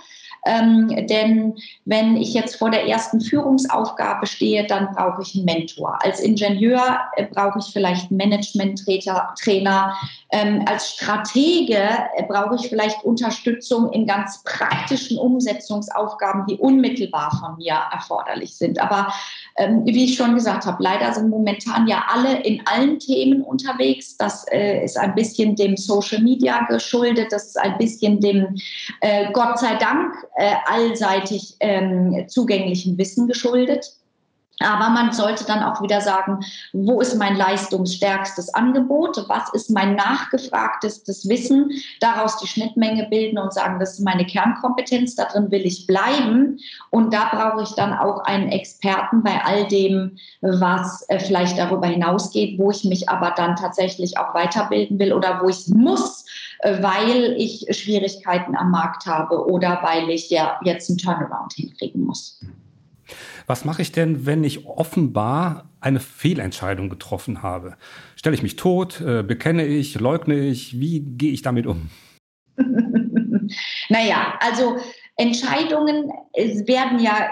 Ähm, 0.45 0.87
denn 1.07 1.55
wenn 1.83 2.15
ich 2.15 2.33
jetzt 2.33 2.55
vor 2.55 2.71
der 2.71 2.87
ersten 2.87 3.19
Führungsaufgabe 3.19 4.25
stehe, 4.25 4.65
dann 4.65 4.93
brauche 4.95 5.21
ich 5.21 5.35
einen 5.35 5.43
Mentor. 5.43 5.99
Als 6.01 6.21
Ingenieur 6.21 6.99
äh, 7.17 7.25
brauche 7.25 7.59
ich 7.59 7.65
vielleicht 7.65 8.09
einen 8.09 8.17
Management-Trainer. 8.17 9.97
Ähm, 10.29 10.65
als 10.67 10.91
Stratege 10.91 11.77
äh, 12.15 12.23
brauche 12.27 12.55
ich 12.55 12.67
vielleicht 12.67 13.03
Unterstützung 13.03 13.91
in 13.93 14.05
ganz 14.05 14.43
praktischen 14.43 15.17
Umsetzungsaufgaben, 15.17 16.45
die 16.47 16.57
unmittelbar 16.57 17.31
von 17.39 17.57
mir 17.57 17.79
erforderlich 17.91 18.55
sind. 18.55 18.79
Aber 18.81 19.13
ähm, 19.55 19.85
wie 19.85 20.03
ich 20.03 20.15
schon 20.15 20.35
gesagt 20.35 20.65
habe, 20.65 20.83
leider 20.83 21.13
sind 21.13 21.29
momentan 21.29 21.87
ja 21.87 22.05
alle 22.13 22.41
in 22.41 22.61
allen 22.67 22.99
Themen 22.99 23.41
unterwegs. 23.41 24.17
Das 24.17 24.45
äh, 24.51 24.83
ist 24.83 24.97
ein 24.97 25.15
bisschen 25.15 25.55
dem 25.55 25.77
Social 25.77 26.21
Media 26.21 26.65
geschuldet. 26.65 27.31
Das 27.31 27.45
ist 27.47 27.59
ein 27.59 27.77
bisschen 27.77 28.19
dem 28.19 28.55
äh, 29.01 29.31
Gott 29.31 29.59
sei 29.59 29.75
Dank 29.75 30.13
äh, 30.35 30.55
allseitig 30.65 31.55
ähm, 31.61 32.25
zugänglichen 32.27 32.97
Wissen 32.97 33.27
geschuldet. 33.27 33.96
Aber 34.59 34.89
man 34.89 35.11
sollte 35.11 35.45
dann 35.45 35.61
auch 35.61 35.81
wieder 35.81 36.01
sagen, 36.01 36.43
wo 36.73 36.99
ist 36.99 37.15
mein 37.15 37.35
leistungsstärkstes 37.35 38.53
Angebot? 38.53 39.23
Was 39.27 39.53
ist 39.53 39.69
mein 39.69 39.95
nachgefragtestes 39.95 41.29
Wissen? 41.29 41.71
Daraus 41.99 42.37
die 42.39 42.47
Schnittmenge 42.47 43.07
bilden 43.09 43.37
und 43.37 43.53
sagen, 43.53 43.79
das 43.79 43.93
ist 43.93 44.05
meine 44.05 44.25
Kernkompetenz, 44.25 45.15
darin 45.15 45.51
will 45.51 45.65
ich 45.65 45.85
bleiben. 45.85 46.59
Und 46.89 47.13
da 47.13 47.29
brauche 47.29 47.63
ich 47.63 47.75
dann 47.75 47.93
auch 47.93 48.23
einen 48.23 48.49
Experten 48.49 49.21
bei 49.21 49.43
all 49.43 49.67
dem, 49.67 50.17
was 50.41 51.07
äh, 51.09 51.19
vielleicht 51.19 51.57
darüber 51.59 51.87
hinausgeht, 51.87 52.57
wo 52.57 52.71
ich 52.71 52.83
mich 52.83 53.09
aber 53.09 53.31
dann 53.31 53.55
tatsächlich 53.55 54.17
auch 54.17 54.33
weiterbilden 54.33 54.97
will 54.97 55.13
oder 55.13 55.41
wo 55.43 55.49
ich 55.49 55.67
muss, 55.67 56.25
äh, 56.59 56.81
weil 56.81 57.35
ich 57.37 57.67
Schwierigkeiten 57.69 58.55
am 58.55 58.71
Markt 58.71 59.05
habe 59.05 59.45
oder 59.45 59.79
weil 59.83 60.09
ich 60.09 60.31
ja 60.31 60.59
jetzt 60.63 60.89
einen 60.89 60.97
Turnaround 60.97 61.53
hinkriegen 61.53 62.03
muss. 62.03 62.39
Was 63.45 63.65
mache 63.65 63.81
ich 63.81 63.91
denn, 63.91 64.25
wenn 64.25 64.43
ich 64.43 64.65
offenbar 64.65 65.69
eine 65.79 65.99
Fehlentscheidung 65.99 66.89
getroffen 66.89 67.43
habe? 67.43 67.77
Stelle 68.15 68.35
ich 68.35 68.43
mich 68.43 68.55
tot? 68.55 69.01
Äh, 69.01 69.23
bekenne 69.23 69.65
ich? 69.65 69.99
Leugne 69.99 70.35
ich? 70.39 70.79
Wie 70.79 71.01
gehe 71.01 71.31
ich 71.31 71.41
damit 71.41 71.67
um? 71.67 71.89
naja, 73.89 74.37
also 74.39 74.77
Entscheidungen 75.15 76.11
werden 76.33 76.99
ja 76.99 77.29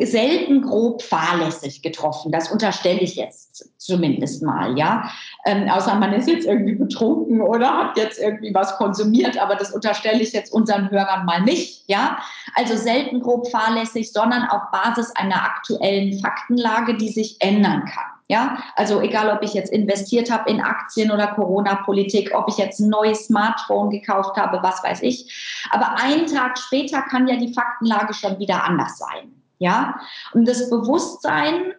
selten 0.00 0.62
grob 0.62 1.02
fahrlässig 1.02 1.82
getroffen. 1.82 2.30
Das 2.30 2.50
unterstelle 2.50 3.00
ich 3.00 3.16
jetzt 3.16 3.70
zumindest 3.78 4.42
mal, 4.42 4.76
ja. 4.78 5.10
Ähm, 5.44 5.68
außer 5.68 5.94
man 5.96 6.12
ist 6.12 6.28
jetzt 6.28 6.46
irgendwie 6.46 6.74
betrunken 6.74 7.40
oder 7.40 7.76
hat 7.76 7.96
jetzt 7.96 8.18
irgendwie 8.18 8.54
was 8.54 8.76
konsumiert, 8.76 9.38
aber 9.38 9.56
das 9.56 9.72
unterstelle 9.72 10.22
ich 10.22 10.32
jetzt 10.32 10.52
unseren 10.52 10.90
Hörern 10.90 11.26
mal 11.26 11.42
nicht, 11.42 11.88
ja. 11.88 12.18
Also 12.54 12.76
selten 12.76 13.20
grob 13.20 13.50
fahrlässig, 13.50 14.12
sondern 14.12 14.44
auf 14.48 14.62
Basis 14.72 15.10
einer 15.16 15.42
aktuellen 15.42 16.18
Faktenlage, 16.20 16.96
die 16.96 17.10
sich 17.10 17.36
ändern 17.40 17.84
kann. 17.84 18.04
Ja, 18.26 18.56
also 18.74 19.02
egal, 19.02 19.30
ob 19.36 19.42
ich 19.42 19.52
jetzt 19.52 19.70
investiert 19.70 20.30
habe 20.30 20.48
in 20.48 20.62
Aktien 20.62 21.10
oder 21.10 21.26
Corona-Politik, 21.26 22.30
ob 22.34 22.48
ich 22.48 22.56
jetzt 22.56 22.80
ein 22.80 22.88
neues 22.88 23.26
Smartphone 23.26 23.90
gekauft 23.90 24.38
habe, 24.38 24.62
was 24.62 24.82
weiß 24.82 25.02
ich. 25.02 25.66
Aber 25.70 25.98
einen 26.00 26.26
Tag 26.26 26.58
später 26.58 27.02
kann 27.02 27.28
ja 27.28 27.36
die 27.36 27.52
Faktenlage 27.52 28.14
schon 28.14 28.38
wieder 28.38 28.64
anders 28.64 28.96
sein. 28.96 29.33
Ja, 29.58 30.00
und 30.32 30.46
das 30.46 30.68
Bewusstsein 30.68 31.74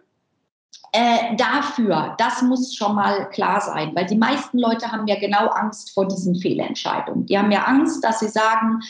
äh, 0.92 1.36
dafür, 1.36 2.14
das 2.16 2.40
muss 2.40 2.74
schon 2.74 2.94
mal 2.94 3.28
klar 3.28 3.60
sein, 3.60 3.94
weil 3.94 4.06
die 4.06 4.16
meisten 4.16 4.58
Leute 4.58 4.90
haben 4.90 5.06
ja 5.06 5.18
genau 5.18 5.48
Angst 5.48 5.92
vor 5.92 6.08
diesen 6.08 6.36
Fehlentscheidungen. 6.36 7.26
Die 7.26 7.38
haben 7.38 7.50
ja 7.50 7.64
Angst, 7.64 8.02
dass 8.02 8.20
sie 8.20 8.28
sagen, 8.28 8.80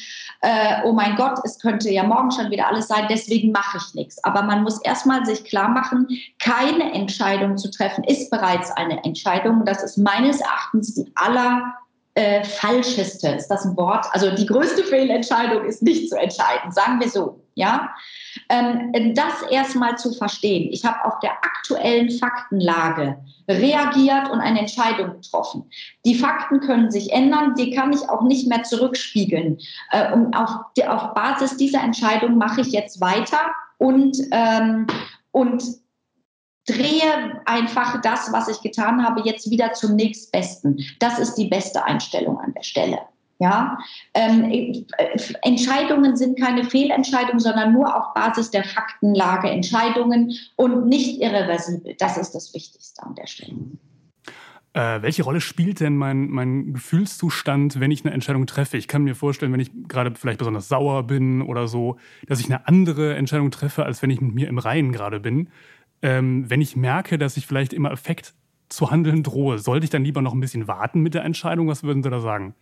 äh, 0.42 0.83
oh 0.85 0.92
mein 0.92 1.16
Gott, 1.16 1.40
es 1.44 1.59
könnte 1.59 1.90
ja 1.90 2.05
morgen 2.05 2.31
schon 2.31 2.51
wieder 2.51 2.68
alles 2.68 2.87
sein, 2.87 3.07
deswegen 3.11 3.51
mache 3.51 3.79
ich 3.79 3.94
nichts. 3.94 4.22
Aber 4.22 4.42
man 4.42 4.62
muss 4.62 4.81
erstmal 4.83 5.27
sich 5.27 5.44
klar 5.44 5.68
machen, 5.68 6.07
keine 6.38 6.92
Entscheidung 6.92 7.57
zu 7.57 7.70
treffen 7.72 8.05
ist 8.05 8.31
bereits 8.31 8.70
eine 8.72 9.03
Entscheidung. 9.03 9.64
Das 9.64 9.83
ist 9.83 9.96
meines 9.99 10.40
Erachtens 10.40 10.94
die 10.94 11.11
aller 11.16 11.75
äh, 12.14 12.44
falscheste, 12.44 13.31
ist 13.31 13.49
das 13.49 13.64
ein 13.64 13.77
Wort? 13.77 14.07
Also 14.12 14.31
die 14.31 14.46
größte 14.46 14.85
Fehlentscheidung 14.85 15.64
ist 15.64 15.83
nicht 15.83 16.09
zu 16.09 16.16
entscheiden, 16.16 16.70
sagen 16.70 17.01
wir 17.01 17.11
so, 17.11 17.40
ja. 17.55 17.90
Ähm, 18.49 19.15
das 19.15 19.43
erstmal 19.51 19.99
zu 19.99 20.13
verstehen. 20.13 20.69
Ich 20.73 20.85
habe 20.85 21.05
auf 21.05 21.19
der 21.21 21.33
aktuellen 21.33 22.11
Faktenlage 22.11 23.19
reagiert 23.49 24.31
und 24.31 24.41
eine 24.41 24.61
Entscheidung 24.61 25.21
getroffen. 25.21 25.69
Die 26.05 26.15
Fakten 26.15 26.61
können 26.61 26.91
sich 26.91 27.13
ändern, 27.13 27.55
die 27.57 27.71
kann 27.71 27.93
ich 27.93 28.09
auch 28.09 28.23
nicht 28.23 28.49
mehr 28.49 28.63
zurückspiegeln. 28.63 29.59
Äh, 29.91 30.13
und 30.13 30.35
auf, 30.35 30.51
auf 30.87 31.15
Basis 31.15 31.57
dieser 31.57 31.83
Entscheidung 31.83 32.39
mache 32.39 32.61
ich 32.61 32.69
jetzt 32.69 33.01
weiter 33.01 33.41
und, 33.79 34.17
ähm, 34.33 34.87
und 35.33 35.63
drehe 36.67 37.41
einfach 37.45 38.01
das, 38.01 38.33
was 38.33 38.49
ich 38.49 38.61
getan 38.61 39.05
habe, 39.05 39.23
jetzt 39.25 39.51
wieder 39.51 39.73
zum 39.73 39.95
nächstbesten. 39.95 40.85
Das 40.99 41.19
ist 41.19 41.35
die 41.35 41.47
beste 41.47 41.85
Einstellung 41.85 42.39
an 42.41 42.55
der 42.55 42.63
Stelle. 42.63 42.99
Ja, 43.38 43.79
ähm, 44.14 44.85
Entscheidungen 45.42 46.16
sind 46.16 46.40
keine 46.40 46.64
Fehlentscheidungen, 46.64 47.38
sondern 47.38 47.72
nur 47.72 47.94
auf 47.94 48.14
Basis 48.14 48.51
der 48.51 48.64
Faktenlage 48.64 49.51
Entscheidungen 49.51 50.33
und 50.57 50.87
nicht 50.87 51.20
irreversibel. 51.20 51.94
Das 51.99 52.16
ist 52.16 52.33
das 52.33 52.55
Wichtigste 52.55 53.03
an 53.03 53.14
der 53.14 53.27
Stelle. 53.27 53.57
Äh, 54.72 55.03
welche 55.03 55.22
Rolle 55.22 55.40
spielt 55.40 55.81
denn 55.81 55.96
mein, 55.96 56.29
mein 56.29 56.72
Gefühlszustand, 56.75 57.79
wenn 57.81 57.90
ich 57.90 58.05
eine 58.05 58.14
Entscheidung 58.14 58.46
treffe? 58.46 58.77
Ich 58.77 58.88
kann 58.88 59.05
mir 59.05 59.14
vorstellen, 59.14 59.53
wenn 59.53 59.61
ich 59.61 59.70
gerade 59.88 60.14
vielleicht 60.14 60.38
besonders 60.38 60.68
sauer 60.68 61.03
bin 61.03 61.42
oder 61.42 61.68
so, 61.68 61.96
dass 62.27 62.40
ich 62.40 62.46
eine 62.46 62.66
andere 62.66 63.16
Entscheidung 63.16 63.51
treffe, 63.51 63.85
als 63.85 64.03
wenn 64.03 64.11
ich 64.11 64.20
mit 64.20 64.35
mir 64.35 64.49
im 64.49 64.59
Reinen 64.59 64.92
gerade 64.92 65.20
bin 65.20 65.51
ähm, 66.03 66.49
wenn 66.49 66.61
ich 66.61 66.77
merke, 66.77 67.18
dass 67.18 67.37
ich 67.37 67.46
vielleicht 67.46 67.72
immer 67.72 67.90
Effekt 67.90 68.35
zu 68.68 68.90
handeln 68.90 69.22
drohe, 69.22 69.59
sollte 69.59 69.85
ich 69.85 69.90
dann 69.90 70.05
lieber 70.05 70.22
noch 70.22 70.35
ein 70.35 70.40
bisschen 70.40 70.68
warten 70.68 71.01
mit 71.01 71.14
der 71.14 71.25
Entscheidung? 71.25 71.68
Was 71.68 71.83
würden 71.83 72.03
Sie 72.03 72.11
da 72.11 72.20
sagen? 72.20 72.55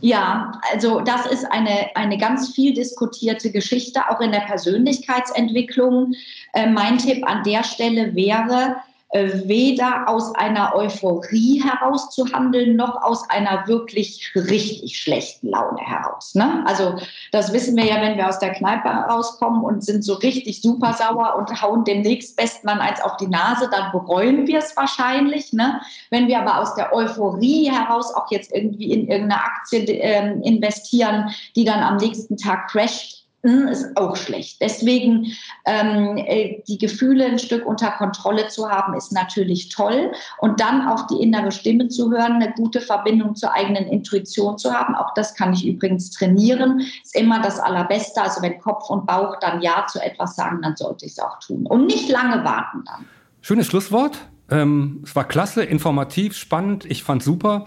Ja, 0.00 0.60
also 0.72 1.00
das 1.00 1.26
ist 1.26 1.44
eine, 1.44 1.94
eine 1.94 2.18
ganz 2.18 2.52
viel 2.52 2.74
diskutierte 2.74 3.52
Geschichte, 3.52 4.00
auch 4.10 4.20
in 4.20 4.32
der 4.32 4.40
Persönlichkeitsentwicklung. 4.40 6.14
Äh, 6.54 6.68
mein 6.68 6.98
Tipp 6.98 7.24
an 7.24 7.44
der 7.44 7.62
Stelle 7.62 8.12
wäre, 8.16 8.76
weder 9.12 10.08
aus 10.08 10.34
einer 10.34 10.74
Euphorie 10.74 11.62
heraus 11.62 12.10
zu 12.10 12.24
handeln, 12.32 12.76
noch 12.76 13.02
aus 13.02 13.28
einer 13.28 13.66
wirklich 13.68 14.32
richtig 14.34 14.98
schlechten 14.98 15.48
Laune 15.48 15.80
heraus. 15.82 16.34
Ne? 16.34 16.64
Also 16.66 16.96
das 17.30 17.52
wissen 17.52 17.76
wir 17.76 17.84
ja, 17.84 18.00
wenn 18.00 18.16
wir 18.16 18.26
aus 18.28 18.38
der 18.38 18.52
Kneipe 18.54 18.88
rauskommen 18.88 19.62
und 19.62 19.84
sind 19.84 20.02
so 20.02 20.14
richtig 20.14 20.62
super 20.62 20.94
sauer 20.94 21.36
und 21.36 21.60
hauen 21.60 21.84
dem 21.84 22.00
nächstbesten 22.00 22.70
eins 22.70 23.02
auf 23.02 23.18
die 23.18 23.28
Nase, 23.28 23.68
dann 23.70 23.92
bereuen 23.92 24.46
wir 24.46 24.58
es 24.58 24.74
wahrscheinlich. 24.76 25.52
Ne? 25.52 25.80
Wenn 26.10 26.26
wir 26.26 26.40
aber 26.40 26.60
aus 26.60 26.74
der 26.74 26.94
Euphorie 26.94 27.70
heraus 27.70 28.14
auch 28.14 28.30
jetzt 28.30 28.50
irgendwie 28.52 28.92
in 28.92 29.08
irgendeine 29.08 29.44
Aktie 29.44 29.80
äh, 29.80 30.40
investieren, 30.42 31.30
die 31.54 31.64
dann 31.64 31.82
am 31.82 31.96
nächsten 31.96 32.38
Tag 32.38 32.68
crasht, 32.68 33.21
ist 33.42 33.96
auch 33.96 34.14
schlecht. 34.14 34.60
Deswegen 34.60 35.32
ähm, 35.64 36.16
äh, 36.16 36.62
die 36.68 36.78
Gefühle 36.78 37.26
ein 37.26 37.38
Stück 37.40 37.66
unter 37.66 37.90
Kontrolle 37.90 38.48
zu 38.48 38.70
haben, 38.70 38.94
ist 38.94 39.12
natürlich 39.12 39.68
toll. 39.68 40.12
Und 40.38 40.60
dann 40.60 40.86
auch 40.86 41.08
die 41.08 41.20
innere 41.20 41.50
Stimme 41.50 41.88
zu 41.88 42.10
hören, 42.10 42.34
eine 42.34 42.52
gute 42.52 42.80
Verbindung 42.80 43.34
zur 43.34 43.52
eigenen 43.52 43.86
Intuition 43.88 44.58
zu 44.58 44.72
haben. 44.72 44.94
Auch 44.94 45.12
das 45.14 45.34
kann 45.34 45.52
ich 45.52 45.66
übrigens 45.66 46.10
trainieren. 46.10 46.80
Ist 47.02 47.16
immer 47.16 47.42
das 47.42 47.58
Allerbeste. 47.58 48.22
Also 48.22 48.42
wenn 48.42 48.60
Kopf 48.60 48.88
und 48.90 49.06
Bauch 49.06 49.36
dann 49.40 49.60
Ja 49.60 49.86
zu 49.88 50.00
etwas 50.00 50.36
sagen, 50.36 50.62
dann 50.62 50.76
sollte 50.76 51.06
ich 51.06 51.12
es 51.12 51.18
auch 51.18 51.38
tun. 51.40 51.66
Und 51.66 51.86
nicht 51.86 52.08
lange 52.08 52.44
warten 52.44 52.84
dann. 52.86 53.06
Schönes 53.40 53.66
Schlusswort. 53.66 54.18
Ähm, 54.50 55.02
es 55.04 55.16
war 55.16 55.24
klasse, 55.24 55.64
informativ, 55.64 56.36
spannend. 56.36 56.84
Ich 56.84 57.02
fand 57.02 57.22
super. 57.22 57.66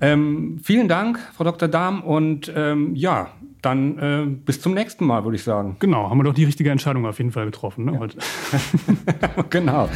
Ähm, 0.00 0.60
vielen 0.62 0.88
Dank, 0.88 1.18
Frau 1.34 1.44
Dr. 1.44 1.68
Dahm. 1.68 2.02
Und 2.02 2.52
ähm, 2.54 2.94
ja, 2.94 3.28
dann 3.62 3.98
äh, 3.98 4.26
bis 4.26 4.60
zum 4.60 4.74
nächsten 4.74 5.04
Mal, 5.04 5.24
würde 5.24 5.36
ich 5.36 5.42
sagen. 5.42 5.76
Genau, 5.80 6.10
haben 6.10 6.18
wir 6.18 6.24
doch 6.24 6.34
die 6.34 6.44
richtige 6.44 6.70
Entscheidung 6.70 7.06
auf 7.06 7.18
jeden 7.18 7.32
Fall 7.32 7.46
getroffen 7.46 7.86
ne, 7.86 7.92
ja. 7.92 7.98
heute. 7.98 8.18
genau. 9.50 9.88